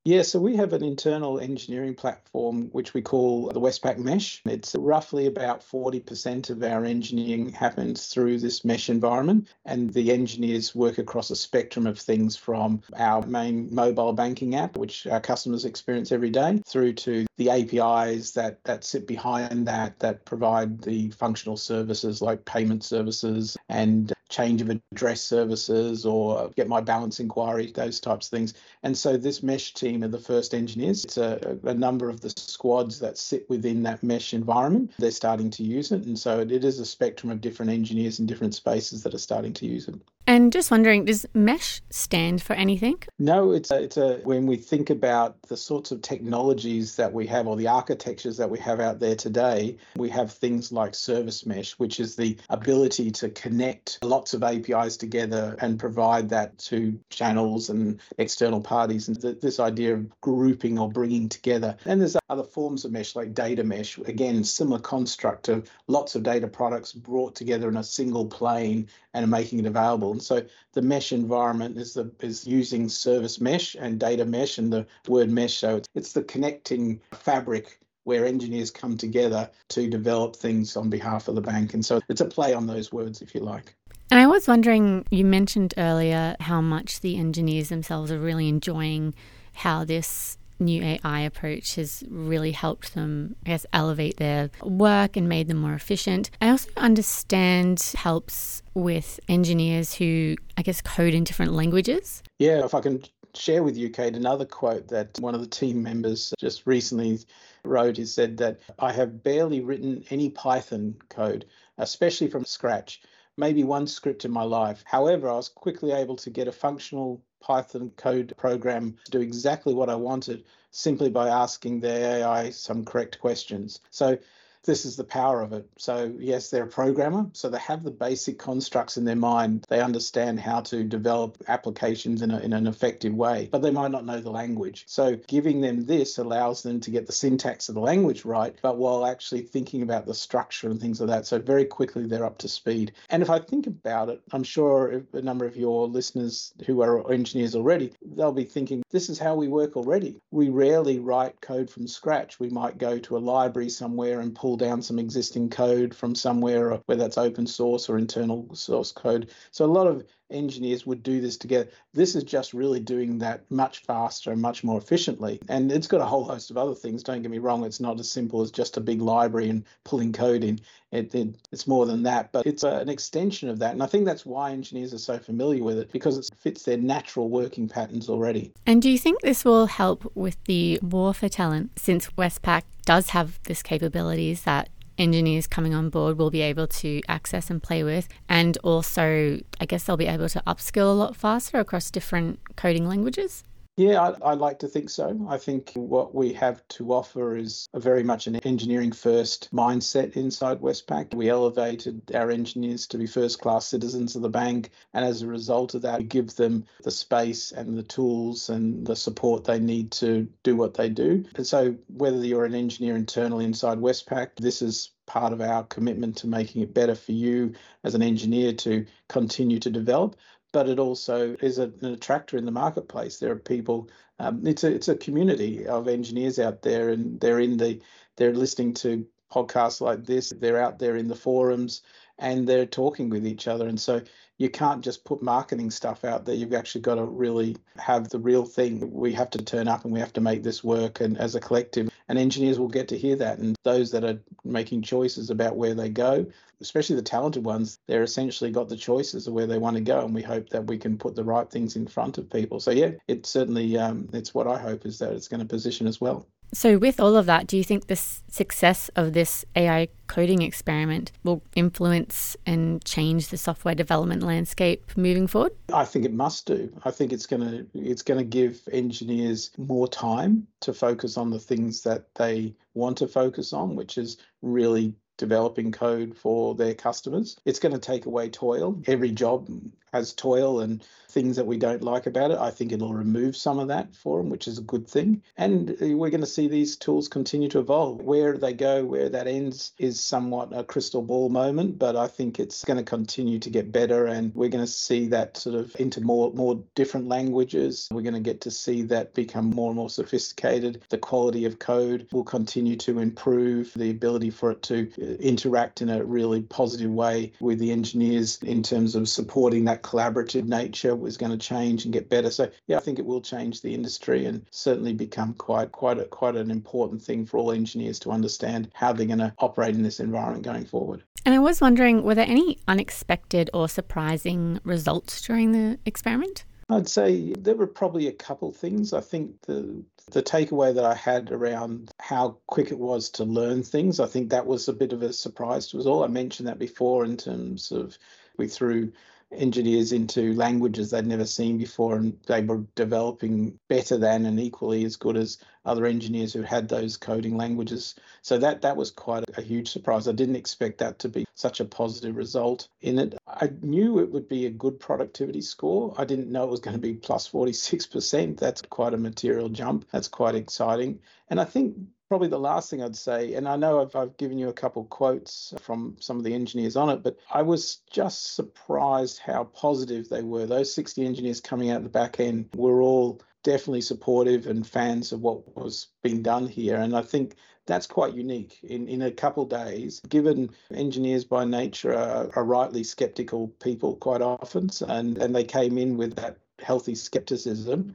Yeah, 0.06 0.20
so 0.20 0.38
we 0.38 0.54
have 0.56 0.74
an 0.74 0.84
internal 0.84 1.40
engineering 1.40 1.94
platform 1.94 2.68
which 2.72 2.92
we 2.92 3.00
call 3.00 3.48
the 3.48 3.60
Westpac 3.60 3.96
Mesh. 3.96 4.42
It's 4.44 4.74
roughly 4.74 5.24
about 5.24 5.62
40% 5.62 6.50
of 6.50 6.62
our 6.62 6.84
engineering 6.84 7.50
happens 7.50 8.08
through 8.08 8.40
this 8.40 8.66
mesh 8.66 8.90
environment, 8.90 9.48
and 9.64 9.90
the 9.94 10.12
engineers 10.12 10.74
work 10.74 10.98
across 10.98 11.30
a 11.30 11.36
spectrum 11.36 11.86
of 11.86 11.98
things 11.98 12.36
from 12.36 12.82
our 12.98 13.24
main 13.24 13.74
mobile 13.74 14.12
banking 14.12 14.56
app, 14.56 14.76
which 14.76 15.06
our 15.06 15.22
customers 15.22 15.64
experience 15.64 16.12
every 16.12 16.28
day, 16.28 16.60
through 16.66 16.92
to 16.92 17.24
the 17.38 17.48
APIs 17.48 18.32
that, 18.32 18.62
that 18.64 18.84
sit 18.84 19.06
behind 19.06 19.66
that, 19.66 19.98
that 20.00 20.26
provide 20.26 20.82
the 20.82 21.08
functional 21.12 21.56
services 21.56 22.20
like 22.20 22.44
payment 22.44 22.84
services 22.84 23.56
and 23.70 24.12
change 24.28 24.60
of 24.60 24.70
address 24.92 25.20
services 25.20 26.04
or 26.04 26.50
get 26.56 26.68
my 26.68 26.80
balance 26.80 27.20
inquiry, 27.20 27.70
those 27.72 28.00
types 28.00 28.26
of 28.26 28.30
things. 28.30 28.54
And 28.82 28.96
so 28.96 29.16
this 29.16 29.42
mesh 29.42 29.74
team 29.74 29.93
are 30.02 30.08
the 30.08 30.18
first 30.18 30.54
engineers. 30.54 31.04
It's 31.04 31.18
a, 31.18 31.58
a 31.64 31.74
number 31.74 32.08
of 32.08 32.20
the 32.20 32.30
squads 32.30 32.98
that 33.00 33.18
sit 33.18 33.48
within 33.48 33.82
that 33.84 34.02
mesh 34.02 34.34
environment. 34.34 34.92
They're 34.98 35.10
starting 35.10 35.50
to 35.50 35.62
use 35.62 35.92
it. 35.92 36.04
And 36.04 36.18
so 36.18 36.40
it, 36.40 36.50
it 36.50 36.64
is 36.64 36.80
a 36.80 36.86
spectrum 36.86 37.30
of 37.30 37.40
different 37.40 37.70
engineers 37.70 38.18
in 38.18 38.26
different 38.26 38.54
spaces 38.54 39.02
that 39.02 39.14
are 39.14 39.18
starting 39.18 39.52
to 39.52 39.66
use 39.66 39.86
it. 39.88 40.00
And 40.26 40.52
just 40.52 40.70
wondering, 40.70 41.04
does 41.04 41.26
mesh 41.34 41.82
stand 41.90 42.40
for 42.40 42.54
anything? 42.54 42.96
No, 43.18 43.52
it's 43.52 43.70
a, 43.70 43.82
it's 43.82 43.96
a 43.98 44.20
when 44.24 44.46
we 44.46 44.56
think 44.56 44.88
about 44.88 45.40
the 45.42 45.56
sorts 45.56 45.90
of 45.90 46.00
technologies 46.00 46.96
that 46.96 47.12
we 47.12 47.26
have 47.26 47.46
or 47.46 47.56
the 47.56 47.68
architectures 47.68 48.38
that 48.38 48.48
we 48.48 48.58
have 48.58 48.80
out 48.80 49.00
there 49.00 49.16
today, 49.16 49.76
we 49.96 50.08
have 50.08 50.32
things 50.32 50.72
like 50.72 50.94
service 50.94 51.44
mesh, 51.44 51.72
which 51.72 52.00
is 52.00 52.16
the 52.16 52.38
ability 52.48 53.10
to 53.10 53.28
connect 53.30 53.98
lots 54.02 54.32
of 54.32 54.42
APIs 54.42 54.96
together 54.96 55.56
and 55.60 55.78
provide 55.78 56.30
that 56.30 56.56
to 56.58 56.98
channels 57.10 57.68
and 57.68 58.00
external 58.16 58.62
parties, 58.62 59.08
and 59.08 59.20
th- 59.20 59.40
this 59.40 59.60
idea 59.60 59.92
of 59.92 60.20
grouping 60.22 60.78
or 60.78 60.90
bringing 60.90 61.28
together. 61.28 61.76
And 61.84 62.00
there's 62.00 62.16
other 62.30 62.44
forms 62.44 62.86
of 62.86 62.92
mesh 62.92 63.14
like 63.14 63.34
data 63.34 63.62
mesh, 63.62 63.98
again, 63.98 64.42
similar 64.42 64.80
construct 64.80 65.50
of 65.50 65.68
lots 65.86 66.14
of 66.14 66.22
data 66.22 66.48
products 66.48 66.94
brought 66.94 67.34
together 67.34 67.68
in 67.68 67.76
a 67.76 67.84
single 67.84 68.26
plane 68.26 68.88
and 69.12 69.30
making 69.30 69.60
it 69.60 69.66
available. 69.66 70.13
So 70.20 70.42
the 70.72 70.82
mesh 70.82 71.12
environment 71.12 71.78
is 71.78 71.94
the 71.94 72.10
is 72.20 72.46
using 72.46 72.88
service 72.88 73.40
mesh 73.40 73.74
and 73.74 73.98
data 73.98 74.24
mesh 74.24 74.58
and 74.58 74.72
the 74.72 74.86
word 75.08 75.30
mesh. 75.30 75.54
So 75.54 75.80
it's 75.94 76.12
the 76.12 76.22
connecting 76.22 77.00
fabric 77.12 77.78
where 78.04 78.26
engineers 78.26 78.70
come 78.70 78.96
together 78.96 79.50
to 79.70 79.88
develop 79.88 80.36
things 80.36 80.76
on 80.76 80.90
behalf 80.90 81.28
of 81.28 81.34
the 81.34 81.40
bank. 81.40 81.74
And 81.74 81.84
so 81.84 82.00
it's 82.08 82.20
a 82.20 82.26
play 82.26 82.52
on 82.52 82.66
those 82.66 82.92
words, 82.92 83.22
if 83.22 83.34
you 83.34 83.40
like. 83.40 83.74
And 84.10 84.20
I 84.20 84.26
was 84.26 84.46
wondering, 84.46 85.06
you 85.10 85.24
mentioned 85.24 85.74
earlier 85.78 86.36
how 86.40 86.60
much 86.60 87.00
the 87.00 87.16
engineers 87.16 87.70
themselves 87.70 88.12
are 88.12 88.18
really 88.18 88.48
enjoying 88.48 89.14
how 89.54 89.84
this 89.84 90.36
new 90.58 90.82
AI 90.82 91.20
approach 91.20 91.76
has 91.76 92.04
really 92.08 92.52
helped 92.52 92.94
them, 92.94 93.36
I 93.44 93.50
guess, 93.50 93.66
elevate 93.72 94.16
their 94.16 94.50
work 94.62 95.16
and 95.16 95.28
made 95.28 95.48
them 95.48 95.58
more 95.58 95.74
efficient. 95.74 96.30
I 96.40 96.50
also 96.50 96.70
understand 96.76 97.92
helps 97.96 98.62
with 98.74 99.20
engineers 99.28 99.94
who, 99.94 100.36
I 100.56 100.62
guess, 100.62 100.80
code 100.80 101.14
in 101.14 101.24
different 101.24 101.52
languages. 101.52 102.22
Yeah, 102.38 102.64
if 102.64 102.74
I 102.74 102.80
can 102.80 103.02
share 103.34 103.62
with 103.62 103.76
you, 103.76 103.90
Kate, 103.90 104.14
another 104.14 104.44
quote 104.44 104.88
that 104.88 105.18
one 105.20 105.34
of 105.34 105.40
the 105.40 105.46
team 105.46 105.82
members 105.82 106.32
just 106.38 106.66
recently 106.66 107.18
wrote. 107.64 107.98
is 107.98 108.14
said 108.14 108.36
that 108.38 108.60
I 108.78 108.92
have 108.92 109.22
barely 109.22 109.60
written 109.60 110.04
any 110.10 110.30
Python 110.30 110.96
code, 111.08 111.46
especially 111.78 112.28
from 112.28 112.44
scratch, 112.44 113.02
maybe 113.36 113.64
one 113.64 113.86
script 113.86 114.24
in 114.24 114.30
my 114.30 114.42
life. 114.42 114.82
However, 114.86 115.28
I 115.28 115.34
was 115.34 115.48
quickly 115.48 115.92
able 115.92 116.16
to 116.16 116.30
get 116.30 116.48
a 116.48 116.52
functional 116.52 117.22
Python 117.44 117.92
code 117.96 118.32
program 118.38 118.96
to 119.04 119.10
do 119.10 119.20
exactly 119.20 119.74
what 119.74 119.90
I 119.90 119.94
wanted 119.94 120.44
simply 120.70 121.10
by 121.10 121.28
asking 121.28 121.80
the 121.80 121.92
AI 121.92 122.50
some 122.50 122.84
correct 122.84 123.20
questions. 123.20 123.80
So 123.90 124.16
this 124.64 124.84
is 124.84 124.96
the 124.96 125.04
power 125.04 125.42
of 125.42 125.52
it. 125.52 125.68
So, 125.78 126.12
yes, 126.18 126.50
they're 126.50 126.64
a 126.64 126.68
programmer, 126.68 127.26
so 127.32 127.48
they 127.48 127.58
have 127.58 127.84
the 127.84 127.90
basic 127.90 128.38
constructs 128.38 128.96
in 128.96 129.04
their 129.04 129.16
mind. 129.16 129.66
They 129.68 129.80
understand 129.80 130.40
how 130.40 130.60
to 130.62 130.84
develop 130.84 131.38
applications 131.48 132.22
in, 132.22 132.30
a, 132.30 132.38
in 132.40 132.52
an 132.52 132.66
effective 132.66 133.14
way, 133.14 133.48
but 133.50 133.62
they 133.62 133.70
might 133.70 133.90
not 133.90 134.04
know 134.04 134.20
the 134.20 134.30
language. 134.30 134.84
So, 134.86 135.16
giving 135.26 135.60
them 135.60 135.84
this 135.84 136.18
allows 136.18 136.62
them 136.62 136.80
to 136.80 136.90
get 136.90 137.06
the 137.06 137.12
syntax 137.12 137.68
of 137.68 137.74
the 137.74 137.80
language 137.80 138.24
right, 138.24 138.54
but 138.62 138.78
while 138.78 139.06
actually 139.06 139.42
thinking 139.42 139.82
about 139.82 140.06
the 140.06 140.14
structure 140.14 140.68
and 140.68 140.80
things 140.80 141.00
like 141.00 141.10
that. 141.10 141.26
So, 141.26 141.38
very 141.38 141.64
quickly 141.64 142.06
they're 142.06 142.24
up 142.24 142.38
to 142.38 142.48
speed. 142.48 142.92
And 143.10 143.22
if 143.22 143.30
I 143.30 143.38
think 143.38 143.66
about 143.66 144.08
it, 144.08 144.20
I'm 144.32 144.44
sure 144.44 145.02
a 145.12 145.22
number 145.22 145.44
of 145.44 145.56
your 145.56 145.88
listeners 145.88 146.52
who 146.66 146.82
are 146.82 147.12
engineers 147.12 147.54
already, 147.54 147.92
they'll 148.02 148.32
be 148.32 148.44
thinking, 148.44 148.82
this 148.90 149.08
is 149.08 149.18
how 149.18 149.34
we 149.34 149.48
work 149.48 149.76
already. 149.76 150.16
We 150.30 150.48
rarely 150.48 150.98
write 150.98 151.40
code 151.40 151.70
from 151.70 151.86
scratch. 151.86 152.40
We 152.40 152.50
might 152.50 152.78
go 152.78 152.98
to 152.98 153.16
a 153.16 153.18
library 153.18 153.68
somewhere 153.68 154.20
and 154.20 154.34
pull 154.34 154.53
pull 154.54 154.68
down 154.68 154.80
some 154.80 155.00
existing 155.00 155.50
code 155.50 155.92
from 155.92 156.14
somewhere, 156.14 156.80
whether 156.86 157.02
that's 157.02 157.18
open 157.18 157.44
source 157.44 157.88
or 157.88 157.98
internal 157.98 158.48
source 158.54 158.92
code. 158.92 159.30
So 159.50 159.64
a 159.64 159.66
lot 159.66 159.88
of 159.88 160.04
engineers 160.30 160.86
would 160.86 161.02
do 161.02 161.20
this 161.20 161.36
together. 161.36 161.68
This 161.92 162.14
is 162.14 162.24
just 162.24 162.54
really 162.54 162.80
doing 162.80 163.18
that 163.18 163.50
much 163.50 163.80
faster 163.80 164.32
and 164.32 164.40
much 164.40 164.64
more 164.64 164.78
efficiently. 164.78 165.40
And 165.48 165.70
it's 165.70 165.86
got 165.86 166.00
a 166.00 166.06
whole 166.06 166.24
host 166.24 166.50
of 166.50 166.56
other 166.56 166.74
things. 166.74 167.02
Don't 167.02 167.22
get 167.22 167.30
me 167.30 167.38
wrong, 167.38 167.64
it's 167.64 167.80
not 167.80 168.00
as 168.00 168.10
simple 168.10 168.42
as 168.42 168.50
just 168.50 168.76
a 168.76 168.80
big 168.80 169.00
library 169.00 169.48
and 169.48 169.64
pulling 169.84 170.12
code 170.12 170.44
in. 170.44 170.60
It, 170.92 171.14
it, 171.14 171.34
it's 171.50 171.66
more 171.66 171.86
than 171.86 172.04
that, 172.04 172.30
but 172.30 172.46
it's 172.46 172.62
a, 172.62 172.78
an 172.78 172.88
extension 172.88 173.48
of 173.48 173.58
that. 173.58 173.72
And 173.72 173.82
I 173.82 173.86
think 173.86 174.04
that's 174.04 174.24
why 174.24 174.52
engineers 174.52 174.94
are 174.94 174.98
so 174.98 175.18
familiar 175.18 175.64
with 175.64 175.78
it 175.78 175.90
because 175.90 176.16
it 176.16 176.30
fits 176.38 176.62
their 176.62 176.76
natural 176.76 177.28
working 177.28 177.68
patterns 177.68 178.08
already. 178.08 178.52
And 178.64 178.80
do 178.80 178.88
you 178.88 178.98
think 178.98 179.20
this 179.20 179.44
will 179.44 179.66
help 179.66 180.10
with 180.14 180.36
the 180.44 180.78
war 180.82 181.12
for 181.12 181.28
talent 181.28 181.78
since 181.78 182.08
Westpac 182.10 182.62
does 182.86 183.10
have 183.10 183.40
this 183.44 183.62
capabilities 183.62 184.42
that 184.42 184.68
engineers 184.98 185.46
coming 185.46 185.74
on 185.74 185.90
board 185.90 186.18
will 186.18 186.30
be 186.30 186.40
able 186.40 186.66
to 186.66 187.00
access 187.08 187.50
and 187.50 187.62
play 187.62 187.82
with. 187.82 188.08
And 188.28 188.56
also, 188.58 189.40
I 189.60 189.66
guess 189.66 189.84
they'll 189.84 189.96
be 189.96 190.06
able 190.06 190.28
to 190.28 190.42
upskill 190.46 190.90
a 190.90 190.94
lot 190.94 191.16
faster 191.16 191.58
across 191.58 191.90
different 191.90 192.38
coding 192.56 192.86
languages. 192.86 193.44
Yeah, 193.76 194.00
I, 194.00 194.30
I, 194.30 194.34
like 194.34 194.60
to 194.60 194.68
think 194.68 194.88
so. 194.88 195.26
I 195.28 195.36
think 195.36 195.72
what 195.74 196.14
we 196.14 196.32
have 196.34 196.66
to 196.68 196.92
offer 196.92 197.36
is 197.36 197.68
a 197.74 197.80
very 197.80 198.04
much 198.04 198.28
an 198.28 198.36
engineering 198.36 198.92
first 198.92 199.52
mindset 199.52 200.16
inside 200.16 200.60
Westpac. 200.60 201.12
We 201.12 201.28
elevated 201.28 202.14
our 202.14 202.30
engineers 202.30 202.86
to 202.88 202.98
be 202.98 203.08
first 203.08 203.40
class 203.40 203.66
citizens 203.66 204.14
of 204.14 204.22
the 204.22 204.28
bank. 204.28 204.70
And 204.92 205.04
as 205.04 205.22
a 205.22 205.26
result 205.26 205.74
of 205.74 205.82
that, 205.82 205.98
we 205.98 206.04
give 206.04 206.36
them 206.36 206.66
the 206.84 206.92
space 206.92 207.50
and 207.50 207.76
the 207.76 207.82
tools 207.82 208.48
and 208.48 208.86
the 208.86 208.94
support 208.94 209.42
they 209.42 209.58
need 209.58 209.90
to 209.92 210.28
do 210.44 210.54
what 210.54 210.74
they 210.74 210.88
do. 210.88 211.24
And 211.34 211.44
so, 211.44 211.74
whether 211.88 212.24
you're 212.24 212.44
an 212.44 212.54
engineer 212.54 212.94
internally 212.94 213.44
inside 213.44 213.78
Westpac, 213.78 214.36
this 214.36 214.62
is 214.62 214.90
part 215.06 215.32
of 215.32 215.40
our 215.40 215.64
commitment 215.64 216.16
to 216.18 216.26
making 216.26 216.62
it 216.62 216.72
better 216.72 216.94
for 216.94 217.12
you 217.12 217.52
as 217.82 217.94
an 217.94 218.02
engineer 218.02 218.52
to 218.52 218.86
continue 219.08 219.58
to 219.58 219.70
develop 219.70 220.16
but 220.54 220.68
it 220.68 220.78
also 220.78 221.36
is 221.42 221.58
an 221.58 221.74
attractor 221.82 222.36
in 222.36 222.44
the 222.44 222.52
marketplace. 222.52 223.18
There 223.18 223.32
are 223.32 223.36
people. 223.36 223.90
Um, 224.20 224.46
it's 224.46 224.62
a 224.62 224.72
it's 224.72 224.86
a 224.88 224.94
community 224.94 225.66
of 225.66 225.88
engineers 225.88 226.38
out 226.38 226.62
there, 226.62 226.90
and 226.90 227.20
they're 227.20 227.40
in 227.40 227.56
the 227.56 227.82
they're 228.16 228.32
listening 228.32 228.72
to 228.74 229.04
podcasts 229.32 229.80
like 229.80 230.04
this. 230.04 230.30
They're 230.30 230.62
out 230.62 230.78
there 230.78 230.94
in 230.94 231.08
the 231.08 231.16
forums, 231.16 231.82
and 232.20 232.46
they're 232.46 232.66
talking 232.66 233.10
with 233.10 233.26
each 233.26 233.48
other. 233.48 233.66
And 233.66 233.80
so 233.80 234.00
you 234.38 234.48
can't 234.48 234.84
just 234.84 235.04
put 235.04 235.22
marketing 235.22 235.72
stuff 235.72 236.04
out 236.04 236.24
there. 236.24 236.36
You've 236.36 236.54
actually 236.54 236.82
got 236.82 236.96
to 236.96 237.04
really 237.04 237.56
have 237.76 238.08
the 238.08 238.20
real 238.20 238.44
thing. 238.44 238.92
We 238.92 239.12
have 239.14 239.30
to 239.30 239.38
turn 239.44 239.66
up 239.66 239.84
and 239.84 239.92
we 239.92 239.98
have 239.98 240.12
to 240.12 240.20
make 240.20 240.44
this 240.44 240.62
work. 240.62 241.00
And 241.00 241.18
as 241.18 241.34
a 241.34 241.40
collective, 241.40 241.90
and 242.08 242.18
engineers 242.18 242.58
will 242.58 242.68
get 242.68 242.88
to 242.88 242.98
hear 242.98 243.16
that. 243.16 243.38
And 243.38 243.56
those 243.62 243.90
that 243.92 244.04
are 244.04 244.20
making 244.44 244.82
choices 244.82 245.30
about 245.30 245.56
where 245.56 245.74
they 245.74 245.88
go, 245.88 246.26
especially 246.60 246.96
the 246.96 247.02
talented 247.02 247.44
ones, 247.44 247.78
they're 247.86 248.02
essentially 248.02 248.50
got 248.50 248.68
the 248.68 248.76
choices 248.76 249.26
of 249.26 249.34
where 249.34 249.46
they 249.46 249.58
want 249.58 249.76
to 249.76 249.82
go. 249.82 250.04
And 250.04 250.14
we 250.14 250.22
hope 250.22 250.50
that 250.50 250.66
we 250.66 250.78
can 250.78 250.98
put 250.98 251.14
the 251.14 251.24
right 251.24 251.50
things 251.50 251.76
in 251.76 251.86
front 251.86 252.18
of 252.18 252.30
people. 252.30 252.60
So 252.60 252.70
yeah, 252.70 252.92
it 253.08 253.26
certainly 253.26 253.76
um, 253.78 254.08
it's 254.12 254.34
what 254.34 254.46
I 254.46 254.58
hope 254.58 254.86
is 254.86 254.98
that 254.98 255.12
it's 255.12 255.28
going 255.28 255.40
to 255.40 255.46
position 255.46 255.86
as 255.86 256.00
well. 256.00 256.26
So, 256.54 256.78
with 256.78 257.00
all 257.00 257.16
of 257.16 257.26
that, 257.26 257.48
do 257.48 257.56
you 257.56 257.64
think 257.64 257.88
the 257.88 257.96
success 257.96 258.88
of 258.94 259.12
this 259.12 259.44
AI 259.56 259.88
coding 260.06 260.42
experiment 260.42 261.10
will 261.24 261.42
influence 261.56 262.36
and 262.46 262.84
change 262.84 263.28
the 263.28 263.36
software 263.36 263.74
development 263.74 264.22
landscape 264.22 264.96
moving 264.96 265.26
forward? 265.26 265.52
I 265.72 265.84
think 265.84 266.04
it 266.04 266.12
must 266.12 266.46
do. 266.46 266.72
I 266.84 266.92
think 266.92 267.12
it's 267.12 267.26
going 267.26 267.42
to 267.42 267.66
it's 267.74 268.02
going 268.02 268.18
to 268.18 268.24
give 268.24 268.60
engineers 268.70 269.50
more 269.58 269.88
time 269.88 270.46
to 270.60 270.72
focus 270.72 271.16
on 271.16 271.30
the 271.30 271.40
things 271.40 271.82
that 271.82 272.14
they 272.14 272.54
want 272.74 272.98
to 272.98 273.08
focus 273.08 273.52
on, 273.52 273.74
which 273.74 273.98
is 273.98 274.18
really 274.40 274.94
developing 275.16 275.72
code 275.72 276.16
for 276.16 276.54
their 276.54 276.74
customers. 276.74 277.36
It's 277.44 277.58
going 277.58 277.74
to 277.74 277.80
take 277.80 278.06
away 278.06 278.28
toil. 278.28 278.80
Every 278.86 279.10
job 279.10 279.48
has 279.92 280.12
toil 280.12 280.60
and 280.60 280.84
things 281.14 281.36
that 281.36 281.46
we 281.46 281.56
don't 281.56 281.82
like 281.82 282.06
about 282.06 282.32
it. 282.32 282.38
I 282.38 282.50
think 282.50 282.72
it'll 282.72 282.92
remove 282.92 283.36
some 283.36 283.58
of 283.60 283.68
that 283.68 283.94
for 283.94 284.18
them, 284.18 284.28
which 284.28 284.48
is 284.48 284.58
a 284.58 284.62
good 284.62 284.88
thing. 284.88 285.22
And 285.36 285.70
uh, 285.70 285.96
we're 285.96 286.10
going 286.10 286.20
to 286.20 286.26
see 286.26 286.48
these 286.48 286.76
tools 286.76 287.08
continue 287.08 287.48
to 287.50 287.60
evolve. 287.60 288.02
Where 288.02 288.36
they 288.36 288.52
go, 288.52 288.84
where 288.84 289.08
that 289.08 289.28
ends, 289.28 289.72
is 289.78 290.00
somewhat 290.00 290.50
a 290.52 290.64
crystal 290.64 291.02
ball 291.02 291.28
moment, 291.28 291.78
but 291.78 291.96
I 291.96 292.08
think 292.08 292.40
it's 292.40 292.64
going 292.64 292.78
to 292.78 292.82
continue 292.82 293.38
to 293.38 293.50
get 293.50 293.72
better, 293.72 294.06
and 294.06 294.34
we're 294.34 294.48
going 294.48 294.64
to 294.64 294.70
see 294.70 295.06
that 295.08 295.36
sort 295.36 295.54
of 295.54 295.74
into 295.78 296.00
more 296.00 296.32
more 296.32 296.62
different 296.74 297.08
languages. 297.08 297.88
We're 297.92 298.02
going 298.02 298.14
to 298.14 298.20
get 298.20 298.40
to 298.42 298.50
see 298.50 298.82
that 298.82 299.14
become 299.14 299.50
more 299.50 299.68
and 299.70 299.76
more 299.76 299.90
sophisticated. 299.90 300.82
The 300.88 300.98
quality 300.98 301.44
of 301.44 301.60
code 301.60 302.08
will 302.12 302.24
continue 302.24 302.76
to 302.76 302.98
improve. 302.98 303.72
The 303.74 303.90
ability 303.90 304.30
for 304.30 304.50
it 304.50 304.62
to 304.64 304.90
uh, 305.00 305.04
interact 305.20 305.80
in 305.80 305.88
a 305.88 306.04
really 306.04 306.42
positive 306.42 306.90
way 306.90 307.32
with 307.40 307.58
the 307.58 307.70
engineers 307.70 308.38
in 308.42 308.62
terms 308.62 308.96
of 308.96 309.08
supporting 309.08 309.64
that 309.66 309.82
collaborative 309.82 310.44
nature 310.44 310.96
was 311.04 311.16
going 311.16 311.32
to 311.32 311.38
change 311.38 311.84
and 311.84 311.92
get 311.92 312.08
better. 312.10 312.30
So 312.30 312.50
yeah, 312.66 312.76
I 312.76 312.80
think 312.80 312.98
it 312.98 313.06
will 313.06 313.20
change 313.20 313.60
the 313.60 313.74
industry 313.74 314.26
and 314.26 314.44
certainly 314.50 314.92
become 314.92 315.34
quite 315.34 315.72
quite 315.72 315.98
a, 315.98 316.04
quite 316.04 316.36
an 316.36 316.50
important 316.50 317.02
thing 317.02 317.26
for 317.26 317.38
all 317.38 317.52
engineers 317.52 317.98
to 318.00 318.10
understand 318.10 318.70
how 318.74 318.92
they're 318.92 319.06
going 319.06 319.18
to 319.18 319.34
operate 319.38 319.74
in 319.74 319.82
this 319.82 320.00
environment 320.00 320.44
going 320.44 320.64
forward. 320.64 321.04
And 321.24 321.34
I 321.34 321.38
was 321.38 321.60
wondering, 321.60 322.02
were 322.02 322.14
there 322.14 322.26
any 322.28 322.58
unexpected 322.68 323.48
or 323.54 323.68
surprising 323.68 324.60
results 324.64 325.22
during 325.22 325.52
the 325.52 325.78
experiment? 325.86 326.44
I'd 326.70 326.88
say 326.88 327.32
there 327.34 327.54
were 327.54 327.66
probably 327.66 328.08
a 328.08 328.12
couple 328.12 328.50
things. 328.50 328.92
I 328.92 329.00
think 329.00 329.42
the 329.42 329.84
the 330.10 330.22
takeaway 330.22 330.74
that 330.74 330.84
I 330.84 330.94
had 330.94 331.30
around 331.30 331.90
how 331.98 332.36
quick 332.46 332.70
it 332.70 332.78
was 332.78 333.08
to 333.10 333.24
learn 333.24 333.62
things, 333.62 334.00
I 334.00 334.06
think 334.06 334.30
that 334.30 334.46
was 334.46 334.68
a 334.68 334.74
bit 334.74 334.92
of 334.92 335.02
a 335.02 335.12
surprise 335.12 335.68
to 335.68 335.78
us 335.78 335.86
all. 335.86 336.04
I 336.04 336.08
mentioned 336.08 336.48
that 336.48 336.58
before 336.58 337.04
in 337.04 337.16
terms 337.16 337.72
of 337.72 337.96
we 338.36 338.48
threw 338.48 338.92
engineers 339.32 339.92
into 339.92 340.34
languages 340.34 340.90
they'd 340.90 341.06
never 341.06 341.24
seen 341.24 341.58
before 341.58 341.96
and 341.96 342.18
they 342.26 342.42
were 342.42 342.64
developing 342.74 343.58
better 343.68 343.96
than 343.96 344.26
and 344.26 344.38
equally 344.38 344.84
as 344.84 344.96
good 344.96 345.16
as 345.16 345.38
other 345.64 345.86
engineers 345.86 346.32
who 346.32 346.42
had 346.42 346.68
those 346.68 346.96
coding 346.96 347.36
languages. 347.36 347.94
So 348.22 348.38
that 348.38 348.62
that 348.62 348.76
was 348.76 348.90
quite 348.90 349.24
a, 349.24 349.40
a 349.40 349.42
huge 349.42 349.70
surprise. 349.70 350.06
I 350.06 350.12
didn't 350.12 350.36
expect 350.36 350.78
that 350.78 350.98
to 351.00 351.08
be 351.08 351.26
such 351.34 351.60
a 351.60 351.64
positive 351.64 352.16
result 352.16 352.68
in 352.80 352.98
it. 352.98 353.14
I 353.26 353.50
knew 353.62 353.98
it 353.98 354.12
would 354.12 354.28
be 354.28 354.46
a 354.46 354.50
good 354.50 354.78
productivity 354.78 355.40
score. 355.40 355.94
I 355.96 356.04
didn't 356.04 356.30
know 356.30 356.44
it 356.44 356.50
was 356.50 356.60
going 356.60 356.76
to 356.76 356.80
be 356.80 356.94
plus 356.94 357.28
46% 357.28 358.38
that's 358.38 358.62
quite 358.62 358.94
a 358.94 358.98
material 358.98 359.48
jump. 359.48 359.86
That's 359.90 360.08
quite 360.08 360.34
exciting. 360.34 361.00
And 361.28 361.40
i 361.40 361.44
think 361.44 361.76
probably 362.08 362.28
the 362.28 362.38
last 362.38 362.70
thing 362.70 362.82
I'd 362.82 362.96
say, 362.96 363.34
and 363.34 363.48
I 363.48 363.56
know 363.56 363.80
I've, 363.80 363.96
I've 363.96 364.16
given 364.16 364.38
you 364.38 364.48
a 364.48 364.52
couple 364.52 364.84
quotes 364.84 365.54
from 365.60 365.96
some 366.00 366.18
of 366.18 366.24
the 366.24 366.34
engineers 366.34 366.76
on 366.76 366.90
it, 366.90 367.02
but 367.02 367.16
I 367.32 367.42
was 367.42 367.78
just 367.90 368.34
surprised 368.34 369.18
how 369.18 369.44
positive 369.44 370.08
they 370.08 370.22
were. 370.22 370.46
Those 370.46 370.74
60 370.74 371.04
engineers 371.04 371.40
coming 371.40 371.70
out 371.70 371.82
the 371.82 371.88
back 371.88 372.20
end 372.20 372.50
were 372.54 372.80
all 372.80 373.20
definitely 373.42 373.80
supportive 373.80 374.46
and 374.46 374.66
fans 374.66 375.12
of 375.12 375.20
what 375.20 375.56
was 375.56 375.88
being 376.02 376.22
done 376.22 376.46
here. 376.46 376.76
And 376.76 376.96
I 376.96 377.02
think 377.02 377.36
that's 377.66 377.86
quite 377.86 378.14
unique 378.14 378.58
in, 378.62 378.88
in 378.88 379.02
a 379.02 379.10
couple 379.10 379.44
days, 379.46 380.00
given 380.08 380.50
engineers 380.72 381.24
by 381.24 381.44
nature 381.44 381.94
are, 381.94 382.30
are 382.36 382.44
rightly 382.44 382.84
skeptical 382.84 383.48
people 383.60 383.96
quite 383.96 384.20
often, 384.20 384.70
and, 384.88 385.18
and 385.18 385.34
they 385.34 385.44
came 385.44 385.78
in 385.78 385.96
with 385.96 386.16
that 386.16 386.38
healthy 386.58 386.94
skepticism 386.94 387.94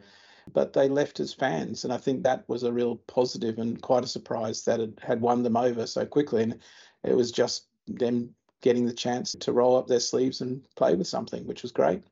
but 0.54 0.74
they 0.74 0.88
left 0.88 1.20
as 1.20 1.34
fans. 1.34 1.84
And 1.84 1.94
I 1.94 1.98
think 1.98 2.24
that 2.24 2.44
was 2.48 2.64
a 2.64 2.72
real 2.72 2.96
positive 3.08 3.60
and 3.60 3.82
quite 3.82 4.04
a 4.04 4.08
surprise 4.08 4.64
that 4.66 4.80
it 4.80 4.98
had 5.02 5.22
won 5.22 5.44
them 5.44 5.58
over 5.58 5.86
so 5.88 6.06
quickly. 6.06 6.44
And 6.44 6.60
it 7.04 7.16
was 7.16 7.32
just 7.32 7.66
them 7.88 8.34
getting 8.62 8.86
the 8.86 8.94
chance 8.94 9.36
to 9.40 9.52
roll 9.52 9.78
up 9.78 9.88
their 9.88 10.00
sleeves 10.00 10.42
and 10.42 10.62
play 10.76 10.96
with 10.96 11.08
something, 11.08 11.46
which 11.48 11.62
was 11.62 11.72
great. 11.72 12.04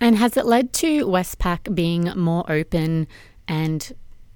And 0.00 0.16
has 0.16 0.36
it 0.36 0.46
led 0.46 0.72
to 0.74 1.06
Westpac 1.06 1.74
being 1.74 2.12
more 2.16 2.44
open 2.50 3.06
and, 3.48 3.92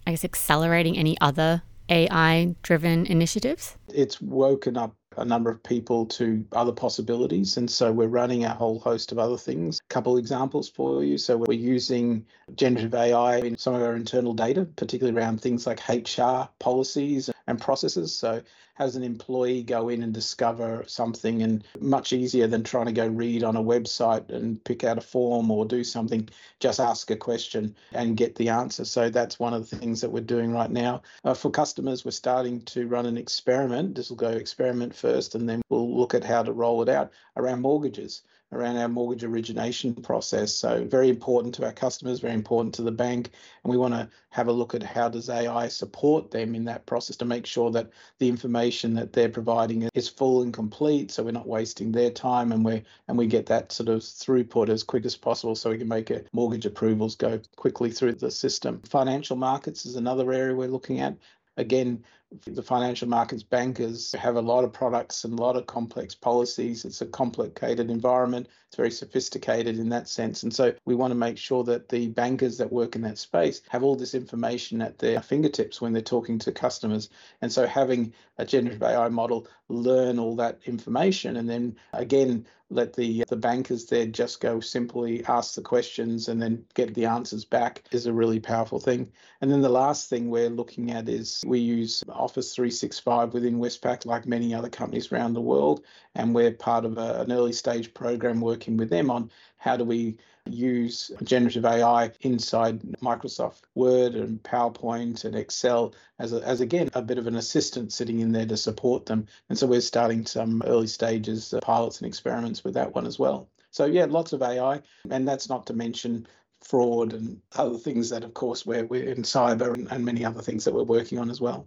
I 0.06 0.12
guess, 0.12 0.24
accelerating 0.24 0.96
any 0.96 1.20
other 1.20 1.62
AI 1.88 2.54
driven 2.62 3.06
initiatives? 3.06 3.76
It's 3.92 4.20
woken 4.20 4.76
up 4.76 4.94
a 5.16 5.24
number 5.24 5.50
of 5.50 5.62
people 5.62 6.06
to 6.06 6.44
other 6.52 6.72
possibilities. 6.72 7.56
And 7.56 7.68
so 7.70 7.90
we're 7.92 8.08
running 8.08 8.44
a 8.44 8.54
whole 8.54 8.78
host 8.78 9.10
of 9.12 9.18
other 9.18 9.36
things. 9.36 9.80
A 9.80 9.92
couple 9.92 10.16
examples 10.16 10.68
for 10.68 11.02
you. 11.02 11.18
So 11.18 11.36
we're 11.36 11.52
using 11.54 12.24
generative 12.54 12.94
AI 12.94 13.38
in 13.38 13.56
some 13.56 13.74
of 13.74 13.82
our 13.82 13.96
internal 13.96 14.34
data, 14.34 14.64
particularly 14.76 15.18
around 15.18 15.40
things 15.40 15.66
like 15.66 15.80
HR 15.88 16.48
policies 16.60 17.28
and 17.48 17.60
processes. 17.60 18.14
So 18.14 18.42
as 18.80 18.96
an 18.96 19.02
employee 19.02 19.62
go 19.62 19.90
in 19.90 20.02
and 20.02 20.14
discover 20.14 20.82
something 20.86 21.42
and 21.42 21.62
much 21.80 22.14
easier 22.14 22.46
than 22.46 22.64
trying 22.64 22.86
to 22.86 22.92
go 22.92 23.06
read 23.06 23.44
on 23.44 23.54
a 23.54 23.62
website 23.62 24.30
and 24.30 24.64
pick 24.64 24.84
out 24.84 24.96
a 24.96 25.02
form 25.02 25.50
or 25.50 25.66
do 25.66 25.84
something 25.84 26.26
just 26.60 26.80
ask 26.80 27.10
a 27.10 27.16
question 27.16 27.76
and 27.92 28.16
get 28.16 28.34
the 28.36 28.48
answer. 28.48 28.84
So 28.86 29.10
that's 29.10 29.38
one 29.38 29.52
of 29.52 29.68
the 29.68 29.76
things 29.76 30.00
that 30.00 30.10
we're 30.10 30.20
doing 30.20 30.50
right 30.50 30.70
now. 30.70 31.02
Uh, 31.22 31.34
for 31.34 31.50
customers 31.50 32.06
we're 32.06 32.10
starting 32.10 32.62
to 32.62 32.88
run 32.88 33.04
an 33.04 33.18
experiment. 33.18 33.94
This 33.94 34.08
will 34.08 34.16
go 34.16 34.30
experiment 34.30 34.94
first 34.94 35.34
and 35.34 35.46
then 35.46 35.60
we'll 35.68 35.94
look 35.94 36.14
at 36.14 36.24
how 36.24 36.42
to 36.42 36.52
roll 36.52 36.80
it 36.82 36.88
out 36.88 37.12
around 37.36 37.60
mortgages 37.60 38.22
around 38.52 38.76
our 38.76 38.88
mortgage 38.88 39.24
origination 39.24 39.94
process. 39.94 40.52
So 40.52 40.84
very 40.84 41.08
important 41.08 41.54
to 41.56 41.64
our 41.64 41.72
customers, 41.72 42.20
very 42.20 42.34
important 42.34 42.74
to 42.74 42.82
the 42.82 42.90
bank, 42.90 43.30
and 43.62 43.70
we 43.70 43.76
want 43.76 43.94
to 43.94 44.08
have 44.30 44.48
a 44.48 44.52
look 44.52 44.74
at 44.74 44.82
how 44.82 45.08
does 45.08 45.28
AI 45.28 45.68
support 45.68 46.30
them 46.30 46.54
in 46.54 46.64
that 46.64 46.86
process 46.86 47.16
to 47.16 47.24
make 47.24 47.46
sure 47.46 47.70
that 47.70 47.90
the 48.18 48.28
information 48.28 48.69
that 48.94 49.12
they're 49.12 49.28
providing 49.28 49.88
is 49.94 50.08
full 50.08 50.42
and 50.42 50.52
complete, 50.52 51.10
so 51.10 51.22
we're 51.22 51.32
not 51.32 51.46
wasting 51.46 51.92
their 51.92 52.10
time 52.10 52.52
and 52.52 52.64
we 52.64 52.82
and 53.08 53.18
we 53.18 53.26
get 53.26 53.46
that 53.46 53.72
sort 53.72 53.88
of 53.88 54.00
throughput 54.00 54.68
as 54.68 54.82
quick 54.82 55.04
as 55.04 55.16
possible, 55.16 55.54
so 55.54 55.70
we 55.70 55.78
can 55.78 55.88
make 55.88 56.10
it, 56.10 56.28
mortgage 56.32 56.66
approvals 56.66 57.16
go 57.16 57.40
quickly 57.56 57.90
through 57.90 58.12
the 58.12 58.30
system. 58.30 58.80
Financial 58.88 59.36
markets 59.36 59.86
is 59.86 59.96
another 59.96 60.32
area 60.32 60.54
we're 60.54 60.68
looking 60.68 61.00
at. 61.00 61.16
Again, 61.56 62.04
the 62.46 62.62
financial 62.62 63.08
markets 63.08 63.42
bankers 63.42 64.12
have 64.12 64.36
a 64.36 64.40
lot 64.40 64.64
of 64.64 64.72
products 64.72 65.24
and 65.24 65.38
a 65.38 65.42
lot 65.42 65.56
of 65.56 65.66
complex 65.66 66.14
policies. 66.14 66.84
It's 66.84 67.00
a 67.00 67.06
complicated 67.06 67.90
environment. 67.90 68.48
It's 68.68 68.76
very 68.76 68.90
sophisticated 68.90 69.78
in 69.78 69.88
that 69.88 70.08
sense. 70.08 70.44
And 70.44 70.54
so 70.54 70.72
we 70.84 70.94
want 70.94 71.10
to 71.10 71.16
make 71.16 71.38
sure 71.38 71.64
that 71.64 71.88
the 71.88 72.08
bankers 72.08 72.56
that 72.58 72.72
work 72.72 72.94
in 72.94 73.02
that 73.02 73.18
space 73.18 73.62
have 73.68 73.82
all 73.82 73.96
this 73.96 74.14
information 74.14 74.80
at 74.80 74.98
their 74.98 75.20
fingertips 75.20 75.80
when 75.80 75.92
they're 75.92 76.02
talking 76.02 76.38
to 76.40 76.52
customers. 76.52 77.10
And 77.42 77.52
so 77.52 77.66
having 77.66 78.12
a 78.38 78.44
generative 78.44 78.82
AI 78.82 79.08
model 79.08 79.48
learn 79.68 80.18
all 80.18 80.36
that 80.36 80.58
information 80.66 81.36
and 81.36 81.48
then 81.48 81.76
again 81.92 82.46
let 82.70 82.94
the 82.94 83.24
the 83.28 83.36
bankers 83.36 83.86
there 83.86 84.06
just 84.06 84.40
go 84.40 84.60
simply 84.60 85.24
ask 85.26 85.54
the 85.54 85.62
questions 85.62 86.28
and 86.28 86.40
then 86.40 86.64
get 86.74 86.94
the 86.94 87.04
answers 87.04 87.44
back 87.44 87.82
is 87.90 88.06
a 88.06 88.12
really 88.12 88.40
powerful 88.40 88.78
thing. 88.78 89.10
And 89.40 89.50
then 89.50 89.60
the 89.60 89.68
last 89.68 90.08
thing 90.08 90.30
we're 90.30 90.48
looking 90.48 90.90
at 90.92 91.08
is 91.08 91.42
we 91.44 91.58
use 91.58 92.04
Office 92.20 92.54
365 92.54 93.34
within 93.34 93.58
Westpac, 93.58 94.06
like 94.06 94.26
many 94.26 94.54
other 94.54 94.68
companies 94.68 95.10
around 95.10 95.34
the 95.34 95.40
world. 95.40 95.84
And 96.14 96.34
we're 96.34 96.52
part 96.52 96.84
of 96.84 96.98
a, 96.98 97.20
an 97.22 97.32
early 97.32 97.52
stage 97.52 97.92
program 97.94 98.40
working 98.40 98.76
with 98.76 98.90
them 98.90 99.10
on 99.10 99.30
how 99.56 99.76
do 99.76 99.84
we 99.84 100.18
use 100.48 101.10
generative 101.22 101.64
AI 101.64 102.10
inside 102.22 102.80
Microsoft 103.02 103.62
Word 103.74 104.14
and 104.14 104.42
PowerPoint 104.42 105.24
and 105.24 105.34
Excel 105.34 105.94
as, 106.18 106.32
a, 106.32 106.42
as 106.46 106.60
again, 106.60 106.90
a 106.94 107.02
bit 107.02 107.18
of 107.18 107.26
an 107.26 107.36
assistant 107.36 107.92
sitting 107.92 108.20
in 108.20 108.32
there 108.32 108.46
to 108.46 108.56
support 108.56 109.06
them. 109.06 109.26
And 109.48 109.58
so 109.58 109.66
we're 109.66 109.80
starting 109.80 110.26
some 110.26 110.62
early 110.66 110.86
stages, 110.86 111.52
uh, 111.52 111.60
pilots 111.60 111.98
and 111.98 112.08
experiments 112.08 112.64
with 112.64 112.74
that 112.74 112.94
one 112.94 113.06
as 113.06 113.18
well. 113.18 113.48
So, 113.70 113.84
yeah, 113.84 114.06
lots 114.06 114.32
of 114.32 114.42
AI. 114.42 114.82
And 115.10 115.26
that's 115.28 115.48
not 115.48 115.66
to 115.66 115.74
mention 115.74 116.26
fraud 116.62 117.12
and 117.12 117.40
other 117.56 117.78
things 117.78 118.10
that, 118.10 118.24
of 118.24 118.34
course, 118.34 118.66
we're, 118.66 118.84
we're 118.86 119.08
in 119.08 119.22
cyber 119.22 119.74
and, 119.74 119.90
and 119.90 120.04
many 120.04 120.24
other 120.24 120.42
things 120.42 120.64
that 120.64 120.74
we're 120.74 120.82
working 120.82 121.18
on 121.18 121.30
as 121.30 121.40
well. 121.40 121.66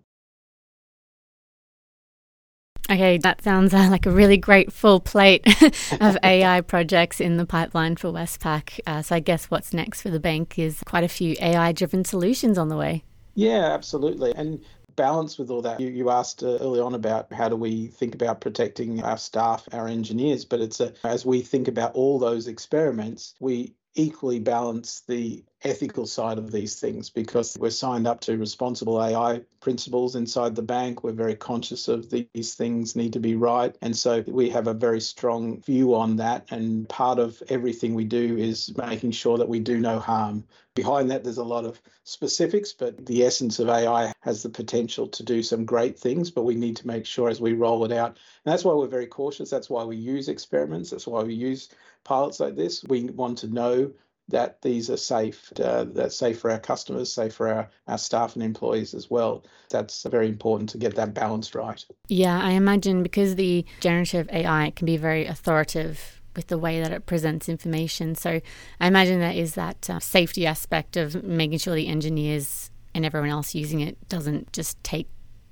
Okay, 2.93 3.17
that 3.17 3.41
sounds 3.41 3.73
uh, 3.73 3.89
like 3.89 4.05
a 4.05 4.11
really 4.11 4.37
great 4.37 4.71
full 4.71 4.99
plate 4.99 5.41
of 5.99 6.15
AI 6.23 6.61
projects 6.61 7.19
in 7.19 7.37
the 7.37 7.45
pipeline 7.45 7.95
for 7.95 8.09
Westpac. 8.09 8.79
Uh, 8.85 9.01
so 9.01 9.15
I 9.15 9.19
guess 9.19 9.45
what's 9.45 9.73
next 9.73 10.03
for 10.03 10.11
the 10.11 10.19
bank 10.19 10.59
is 10.59 10.79
quite 10.85 11.03
a 11.03 11.07
few 11.07 11.35
AI 11.41 11.71
driven 11.71 12.05
solutions 12.05 12.55
on 12.55 12.69
the 12.69 12.77
way. 12.77 13.03
Yeah, 13.33 13.73
absolutely. 13.73 14.31
And 14.35 14.63
balance 14.95 15.39
with 15.39 15.49
all 15.49 15.63
that. 15.63 15.79
You, 15.79 15.89
you 15.89 16.11
asked 16.11 16.43
uh, 16.43 16.57
early 16.61 16.79
on 16.79 16.93
about 16.93 17.33
how 17.33 17.49
do 17.49 17.55
we 17.55 17.87
think 17.87 18.13
about 18.13 18.41
protecting 18.41 19.01
our 19.01 19.17
staff, 19.17 19.67
our 19.73 19.87
engineers, 19.87 20.45
but 20.45 20.61
it's 20.61 20.79
a, 20.79 20.93
as 21.03 21.25
we 21.25 21.41
think 21.41 21.67
about 21.67 21.95
all 21.95 22.19
those 22.19 22.47
experiments, 22.47 23.33
we 23.39 23.73
equally 23.95 24.39
balance 24.39 25.01
the 25.07 25.43
ethical 25.63 26.05
side 26.05 26.37
of 26.37 26.51
these 26.51 26.79
things 26.79 27.09
because 27.09 27.55
we're 27.59 27.69
signed 27.69 28.05
up 28.05 28.19
to 28.19 28.37
responsible 28.37 29.01
AI 29.01 29.41
principles 29.61 30.15
inside 30.15 30.55
the 30.55 30.61
bank. 30.61 31.03
We're 31.03 31.13
very 31.13 31.35
conscious 31.35 31.87
of 31.87 32.09
these 32.09 32.55
things 32.55 32.95
need 32.95 33.13
to 33.13 33.19
be 33.19 33.35
right. 33.35 33.75
And 33.81 33.95
so 33.95 34.23
we 34.27 34.49
have 34.49 34.67
a 34.67 34.73
very 34.73 34.99
strong 34.99 35.61
view 35.61 35.95
on 35.95 36.17
that. 36.17 36.45
And 36.51 36.87
part 36.89 37.19
of 37.19 37.41
everything 37.49 37.93
we 37.93 38.03
do 38.03 38.37
is 38.37 38.75
making 38.77 39.11
sure 39.11 39.37
that 39.37 39.47
we 39.47 39.59
do 39.59 39.79
no 39.79 39.99
harm. 39.99 40.43
Behind 40.75 41.11
that, 41.11 41.23
there's 41.23 41.37
a 41.37 41.43
lot 41.43 41.65
of 41.65 41.79
specifics, 42.03 42.73
but 42.73 43.05
the 43.05 43.23
essence 43.23 43.59
of 43.59 43.69
AI 43.69 44.11
has 44.21 44.41
the 44.41 44.49
potential 44.49 45.07
to 45.07 45.23
do 45.23 45.43
some 45.43 45.65
great 45.65 45.99
things, 45.99 46.31
but 46.31 46.43
we 46.43 46.55
need 46.55 46.75
to 46.77 46.87
make 46.87 47.05
sure 47.05 47.29
as 47.29 47.39
we 47.39 47.53
roll 47.53 47.85
it 47.85 47.91
out. 47.91 48.17
And 48.43 48.51
that's 48.51 48.65
why 48.65 48.73
we're 48.73 48.87
very 48.87 49.07
cautious. 49.07 49.51
That's 49.51 49.69
why 49.69 49.83
we 49.83 49.95
use 49.95 50.29
experiments. 50.29 50.89
That's 50.89 51.05
why 51.05 51.21
we 51.21 51.35
use 51.35 51.69
pilots 52.03 52.39
like 52.39 52.55
this. 52.55 52.83
We 52.83 53.05
want 53.05 53.37
to 53.39 53.47
know 53.47 53.91
that 54.29 54.61
these 54.61 54.89
are 54.89 54.97
safe, 54.97 55.51
uh, 55.59 55.85
that's 55.85 56.15
safe 56.15 56.39
for 56.39 56.49
our 56.49 56.59
customers, 56.59 57.11
safe 57.11 57.33
for 57.33 57.49
our, 57.49 57.69
our 57.87 57.97
staff 57.97 58.35
and 58.35 58.43
employees 58.43 58.93
as 58.93 59.09
well. 59.09 59.43
That's 59.69 60.03
very 60.03 60.29
important 60.29 60.69
to 60.69 60.77
get 60.77 60.95
that 60.95 61.13
balance 61.13 61.53
right. 61.53 61.83
Yeah, 62.07 62.39
I 62.41 62.51
imagine 62.51 63.03
because 63.03 63.35
the 63.35 63.65
generative 63.81 64.29
AI 64.31 64.71
can 64.75 64.85
be 64.85 64.97
very 64.97 65.25
authoritative 65.25 66.21
with 66.35 66.47
the 66.47 66.57
way 66.57 66.81
that 66.81 66.91
it 66.91 67.05
presents 67.05 67.49
information. 67.49 68.15
So 68.15 68.41
I 68.79 68.87
imagine 68.87 69.19
there 69.19 69.31
is 69.31 69.55
that 69.55 69.89
uh, 69.89 69.99
safety 69.99 70.47
aspect 70.47 70.97
of 70.97 71.23
making 71.23 71.59
sure 71.59 71.75
the 71.75 71.87
engineers 71.87 72.71
and 72.95 73.05
everyone 73.05 73.29
else 73.29 73.53
using 73.53 73.81
it 73.81 73.97
doesn't 74.07 74.53
just 74.53 74.81
take 74.83 75.07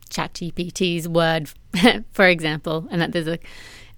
ChatGPT's 0.10 1.08
word, 1.08 1.50
for 2.14 2.28
example, 2.28 2.88
and 2.92 3.02
that 3.02 3.12
there's 3.12 3.28
a 3.28 3.40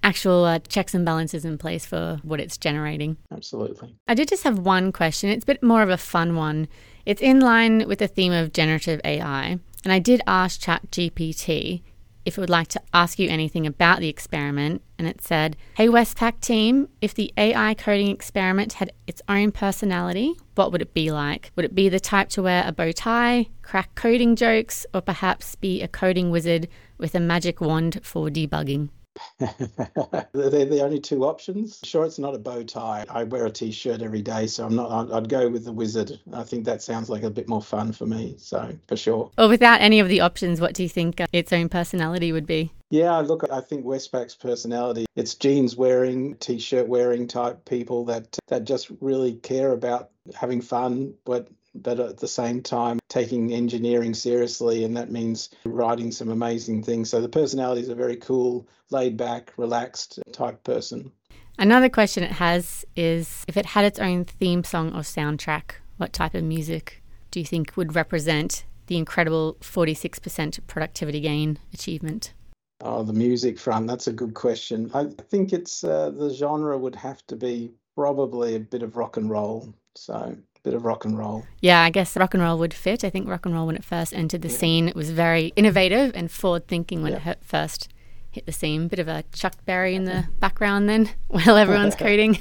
actual 0.04 0.44
uh, 0.44 0.58
checks 0.60 0.94
and 0.94 1.04
balances 1.04 1.44
in 1.44 1.58
place 1.58 1.84
for 1.84 2.20
what 2.22 2.38
it's 2.38 2.58
generating. 2.58 3.16
Absolutely. 3.32 3.96
I 4.06 4.14
did 4.14 4.28
just 4.28 4.44
have 4.44 4.58
one 4.58 4.92
question. 4.92 5.30
It's 5.30 5.44
a 5.44 5.46
bit 5.46 5.62
more 5.62 5.82
of 5.82 5.88
a 5.88 5.96
fun 5.96 6.36
one. 6.36 6.68
It's 7.06 7.22
in 7.22 7.40
line 7.40 7.88
with 7.88 7.98
the 7.98 8.06
theme 8.06 8.32
of 8.32 8.52
generative 8.52 9.00
AI. 9.04 9.58
And 9.82 9.92
I 9.92 9.98
did 9.98 10.22
ask 10.26 10.60
ChatGPT 10.60 11.82
if 12.24 12.38
it 12.38 12.40
would 12.40 12.50
like 12.50 12.68
to 12.68 12.80
ask 12.94 13.18
you 13.18 13.28
anything 13.28 13.66
about 13.66 14.00
the 14.00 14.08
experiment. 14.08 14.82
And 14.98 15.06
it 15.06 15.20
said, 15.20 15.56
Hey, 15.76 15.88
Westpac 15.88 16.40
team, 16.40 16.88
if 17.00 17.12
the 17.12 17.32
AI 17.36 17.74
coding 17.74 18.08
experiment 18.08 18.74
had 18.74 18.92
its 19.06 19.20
own 19.28 19.52
personality, 19.52 20.34
what 20.54 20.72
would 20.72 20.80
it 20.80 20.94
be 20.94 21.10
like? 21.10 21.50
Would 21.56 21.66
it 21.66 21.74
be 21.74 21.88
the 21.88 22.00
type 22.00 22.30
to 22.30 22.42
wear 22.42 22.64
a 22.66 22.72
bow 22.72 22.92
tie, 22.92 23.48
crack 23.62 23.94
coding 23.94 24.36
jokes, 24.36 24.86
or 24.94 25.00
perhaps 25.00 25.54
be 25.54 25.82
a 25.82 25.88
coding 25.88 26.30
wizard 26.30 26.68
with 26.96 27.14
a 27.14 27.20
magic 27.20 27.60
wand 27.60 28.00
for 28.02 28.28
debugging? 28.28 28.88
They're 29.38 30.64
the 30.64 30.80
only 30.82 31.00
two 31.00 31.24
options. 31.24 31.80
Sure, 31.84 32.04
it's 32.04 32.18
not 32.18 32.34
a 32.34 32.38
bow 32.38 32.62
tie. 32.62 33.04
I 33.08 33.24
wear 33.24 33.46
a 33.46 33.50
t-shirt 33.50 34.02
every 34.02 34.22
day, 34.22 34.46
so 34.46 34.66
I'm 34.66 34.74
not. 34.74 35.12
I'd 35.12 35.28
go 35.28 35.48
with 35.48 35.64
the 35.64 35.72
wizard. 35.72 36.18
I 36.32 36.42
think 36.42 36.64
that 36.64 36.82
sounds 36.82 37.08
like 37.08 37.22
a 37.22 37.30
bit 37.30 37.48
more 37.48 37.62
fun 37.62 37.92
for 37.92 38.06
me. 38.06 38.34
So 38.38 38.76
for 38.88 38.96
sure. 38.96 39.30
Or 39.38 39.48
without 39.48 39.80
any 39.80 40.00
of 40.00 40.08
the 40.08 40.20
options, 40.20 40.60
what 40.60 40.74
do 40.74 40.82
you 40.82 40.88
think 40.88 41.20
uh, 41.20 41.26
its 41.32 41.52
own 41.52 41.68
personality 41.68 42.32
would 42.32 42.46
be? 42.46 42.72
Yeah, 42.90 43.18
look, 43.18 43.44
I 43.50 43.60
think 43.60 43.84
Westpac's 43.84 44.36
personality, 44.36 45.06
it's 45.16 45.34
jeans 45.34 45.74
wearing, 45.76 46.36
t-shirt 46.36 46.86
wearing 46.86 47.26
type 47.26 47.64
people 47.64 48.04
that 48.06 48.38
that 48.48 48.64
just 48.64 48.90
really 49.00 49.34
care 49.34 49.72
about 49.72 50.10
having 50.34 50.60
fun, 50.60 51.14
but 51.24 51.48
but 51.74 51.98
at 51.98 52.18
the 52.18 52.28
same 52.28 52.62
time 52.62 52.98
taking 53.08 53.52
engineering 53.52 54.14
seriously 54.14 54.84
and 54.84 54.96
that 54.96 55.10
means 55.10 55.50
writing 55.64 56.12
some 56.12 56.28
amazing 56.28 56.82
things. 56.82 57.10
So 57.10 57.20
the 57.20 57.28
personality 57.28 57.82
is 57.82 57.88
a 57.88 57.94
very 57.94 58.16
cool 58.16 58.68
laid 58.90 59.16
back 59.16 59.52
relaxed 59.56 60.20
type 60.32 60.62
person. 60.64 61.10
Another 61.58 61.88
question 61.88 62.22
it 62.24 62.32
has 62.32 62.84
is 62.96 63.44
if 63.46 63.56
it 63.56 63.66
had 63.66 63.84
its 63.84 63.98
own 63.98 64.24
theme 64.24 64.64
song 64.64 64.88
or 64.94 65.00
soundtrack 65.00 65.76
what 65.96 66.12
type 66.12 66.34
of 66.34 66.42
music 66.42 67.02
do 67.30 67.40
you 67.40 67.46
think 67.46 67.76
would 67.76 67.94
represent 67.94 68.64
the 68.86 68.96
incredible 68.96 69.56
46% 69.60 70.66
productivity 70.66 71.20
gain 71.20 71.58
achievement? 71.72 72.32
Oh 72.80 73.02
the 73.02 73.12
music 73.12 73.58
front 73.58 73.86
that's 73.86 74.08
a 74.08 74.12
good 74.12 74.34
question. 74.34 74.90
I 74.94 75.06
think 75.06 75.52
it's 75.52 75.84
uh, 75.84 76.10
the 76.10 76.30
genre 76.30 76.76
would 76.76 76.96
have 76.96 77.24
to 77.28 77.36
be 77.36 77.72
probably 77.94 78.56
a 78.56 78.60
bit 78.60 78.82
of 78.82 78.96
rock 78.96 79.16
and 79.16 79.30
roll. 79.30 79.72
So 79.94 80.36
bit 80.64 80.74
of 80.74 80.84
rock 80.84 81.04
and 81.04 81.16
roll. 81.16 81.46
Yeah, 81.60 81.82
I 81.82 81.90
guess 81.90 82.16
rock 82.16 82.34
and 82.34 82.42
roll 82.42 82.58
would 82.58 82.74
fit. 82.74 83.04
I 83.04 83.10
think 83.10 83.28
rock 83.28 83.46
and 83.46 83.54
roll, 83.54 83.66
when 83.66 83.76
it 83.76 83.84
first 83.84 84.12
entered 84.12 84.42
the 84.42 84.48
yeah. 84.48 84.56
scene, 84.56 84.88
it 84.88 84.96
was 84.96 85.10
very 85.10 85.52
innovative 85.54 86.12
and 86.16 86.30
forward 86.30 86.66
thinking 86.66 87.02
when 87.02 87.12
yeah. 87.12 87.30
it 87.30 87.38
first 87.42 87.92
hit 88.30 88.46
the 88.46 88.52
scene. 88.52 88.88
Bit 88.88 88.98
of 88.98 89.06
a 89.06 89.22
Chuck 89.32 89.54
Berry 89.64 89.94
in 89.94 90.04
the 90.04 90.24
background 90.40 90.88
then 90.88 91.10
while 91.28 91.56
everyone's 91.56 91.94
coding. 92.06 92.38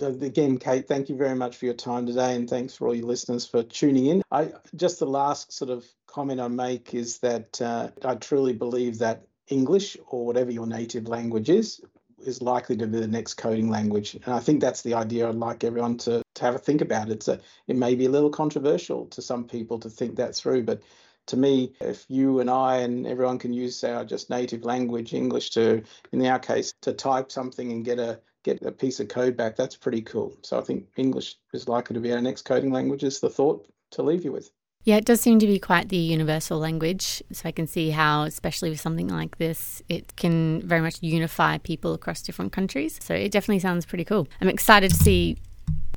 Again, 0.00 0.58
Kate, 0.58 0.86
thank 0.86 1.08
you 1.08 1.16
very 1.16 1.34
much 1.34 1.56
for 1.56 1.64
your 1.64 1.74
time 1.74 2.06
today, 2.06 2.34
and 2.34 2.48
thanks 2.48 2.76
for 2.76 2.86
all 2.86 2.94
your 2.94 3.06
listeners 3.06 3.46
for 3.46 3.62
tuning 3.62 4.06
in. 4.06 4.22
I 4.30 4.52
just 4.76 4.98
the 4.98 5.06
last 5.06 5.52
sort 5.52 5.70
of 5.70 5.84
comment 6.06 6.40
I 6.40 6.48
make 6.48 6.94
is 6.94 7.18
that 7.18 7.60
uh, 7.60 7.88
I 8.04 8.14
truly 8.14 8.52
believe 8.52 8.98
that 8.98 9.26
English 9.48 9.96
or 10.08 10.26
whatever 10.26 10.50
your 10.50 10.66
native 10.66 11.08
language 11.08 11.48
is 11.48 11.80
is 12.24 12.42
likely 12.42 12.76
to 12.76 12.86
be 12.86 13.00
the 13.00 13.06
next 13.06 13.34
coding 13.34 13.70
language. 13.70 14.14
And 14.14 14.34
I 14.34 14.40
think 14.40 14.60
that's 14.60 14.82
the 14.82 14.94
idea 14.94 15.28
I'd 15.28 15.34
like 15.34 15.64
everyone 15.64 15.98
to, 15.98 16.22
to 16.34 16.44
have 16.44 16.54
a 16.54 16.58
think 16.58 16.80
about. 16.80 17.10
It's 17.10 17.28
a, 17.28 17.40
it 17.66 17.76
may 17.76 17.94
be 17.94 18.06
a 18.06 18.10
little 18.10 18.30
controversial 18.30 19.06
to 19.06 19.22
some 19.22 19.44
people 19.44 19.78
to 19.80 19.90
think 19.90 20.16
that 20.16 20.34
through, 20.34 20.64
but 20.64 20.82
to 21.26 21.36
me, 21.36 21.72
if 21.80 22.04
you 22.08 22.40
and 22.40 22.48
I 22.48 22.78
and 22.78 23.06
everyone 23.06 23.38
can 23.38 23.52
use 23.52 23.82
our 23.84 24.04
just 24.04 24.30
native 24.30 24.64
language, 24.64 25.12
English, 25.12 25.50
to, 25.50 25.82
in 26.12 26.24
our 26.24 26.38
case, 26.38 26.72
to 26.82 26.92
type 26.92 27.32
something 27.32 27.72
and 27.72 27.84
get 27.84 27.98
a 27.98 28.20
get 28.44 28.62
a 28.62 28.70
piece 28.70 29.00
of 29.00 29.08
code 29.08 29.36
back, 29.36 29.56
that's 29.56 29.74
pretty 29.74 30.02
cool. 30.02 30.36
So 30.42 30.56
I 30.56 30.62
think 30.62 30.86
English 30.96 31.36
is 31.52 31.68
likely 31.68 31.94
to 31.94 32.00
be 32.00 32.12
our 32.12 32.20
next 32.20 32.42
coding 32.42 32.70
language, 32.72 33.02
is 33.02 33.18
the 33.18 33.28
thought 33.28 33.68
to 33.92 34.02
leave 34.02 34.24
you 34.24 34.30
with. 34.30 34.50
Yeah, 34.86 34.98
it 34.98 35.04
does 35.04 35.20
seem 35.20 35.40
to 35.40 35.48
be 35.48 35.58
quite 35.58 35.88
the 35.88 35.96
universal 35.96 36.60
language. 36.60 37.20
So 37.32 37.48
I 37.48 37.50
can 37.50 37.66
see 37.66 37.90
how, 37.90 38.22
especially 38.22 38.70
with 38.70 38.80
something 38.80 39.08
like 39.08 39.36
this, 39.38 39.82
it 39.88 40.14
can 40.14 40.62
very 40.62 40.80
much 40.80 41.02
unify 41.02 41.58
people 41.58 41.92
across 41.92 42.22
different 42.22 42.52
countries. 42.52 43.00
So 43.02 43.12
it 43.12 43.32
definitely 43.32 43.58
sounds 43.58 43.84
pretty 43.84 44.04
cool. 44.04 44.28
I'm 44.40 44.48
excited 44.48 44.92
to 44.92 44.96
see 44.96 45.38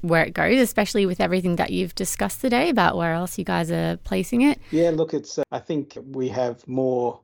where 0.01 0.23
it 0.23 0.33
goes, 0.33 0.59
especially 0.59 1.05
with 1.05 1.21
everything 1.21 1.57
that 1.57 1.69
you've 1.69 1.93
discussed 1.93 2.41
today 2.41 2.69
about 2.69 2.97
where 2.97 3.13
else 3.13 3.37
you 3.37 3.43
guys 3.43 3.69
are 3.69 3.97
placing 3.97 4.41
it. 4.41 4.59
Yeah, 4.71 4.89
look, 4.89 5.13
it's. 5.13 5.37
Uh, 5.37 5.43
I 5.51 5.59
think 5.59 5.95
we 6.11 6.27
have 6.29 6.67
more 6.67 7.19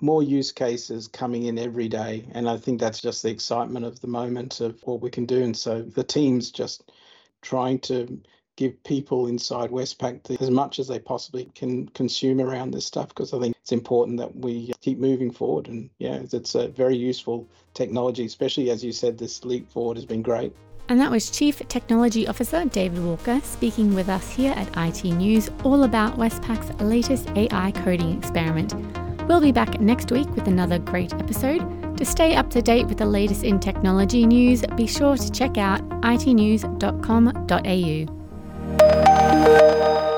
more 0.00 0.22
use 0.22 0.50
cases 0.50 1.08
coming 1.08 1.44
in 1.44 1.58
every 1.58 1.88
day, 1.88 2.24
and 2.32 2.48
I 2.48 2.56
think 2.56 2.80
that's 2.80 3.02
just 3.02 3.22
the 3.22 3.28
excitement 3.28 3.84
of 3.84 4.00
the 4.00 4.08
moment 4.08 4.62
of 4.62 4.80
what 4.84 5.02
we 5.02 5.10
can 5.10 5.26
do. 5.26 5.42
And 5.42 5.54
so 5.54 5.82
the 5.82 6.04
team's 6.04 6.50
just 6.50 6.90
trying 7.42 7.80
to 7.80 8.18
give 8.56 8.82
people 8.84 9.26
inside 9.26 9.70
Westpac 9.70 10.22
the, 10.24 10.36
as 10.40 10.50
much 10.50 10.78
as 10.78 10.88
they 10.88 10.98
possibly 10.98 11.46
can 11.54 11.88
consume 11.88 12.40
around 12.40 12.72
this 12.72 12.86
stuff 12.86 13.08
because 13.08 13.32
I 13.32 13.38
think 13.38 13.56
it's 13.60 13.72
important 13.72 14.18
that 14.18 14.36
we 14.36 14.70
uh, 14.72 14.74
keep 14.80 14.98
moving 14.98 15.30
forward. 15.30 15.68
And 15.68 15.88
yeah, 15.98 16.20
it's 16.32 16.54
a 16.54 16.68
very 16.68 16.96
useful 16.96 17.48
technology, 17.74 18.24
especially 18.24 18.70
as 18.70 18.84
you 18.84 18.92
said, 18.92 19.18
this 19.18 19.44
leap 19.44 19.70
forward 19.70 19.96
has 19.96 20.06
been 20.06 20.22
great. 20.22 20.54
And 20.88 21.00
that 21.00 21.10
was 21.10 21.30
Chief 21.30 21.66
Technology 21.68 22.26
Officer 22.26 22.64
David 22.66 23.04
Walker 23.04 23.40
speaking 23.42 23.94
with 23.94 24.08
us 24.08 24.30
here 24.30 24.52
at 24.52 24.70
iTnews 24.72 25.48
all 25.64 25.84
about 25.84 26.18
Westpac's 26.18 26.72
latest 26.82 27.28
AI 27.30 27.70
coding 27.70 28.18
experiment. 28.18 28.74
We'll 29.28 29.40
be 29.40 29.52
back 29.52 29.80
next 29.80 30.10
week 30.10 30.28
with 30.34 30.48
another 30.48 30.78
great 30.78 31.14
episode. 31.14 31.96
To 31.96 32.04
stay 32.04 32.34
up 32.34 32.50
to 32.50 32.60
date 32.60 32.88
with 32.88 32.98
the 32.98 33.06
latest 33.06 33.44
in 33.44 33.60
technology 33.60 34.26
news, 34.26 34.64
be 34.76 34.86
sure 34.86 35.16
to 35.16 35.30
check 35.30 35.56
out 35.56 35.80
itnews.com.au. 36.00 36.62
Música 39.22 40.11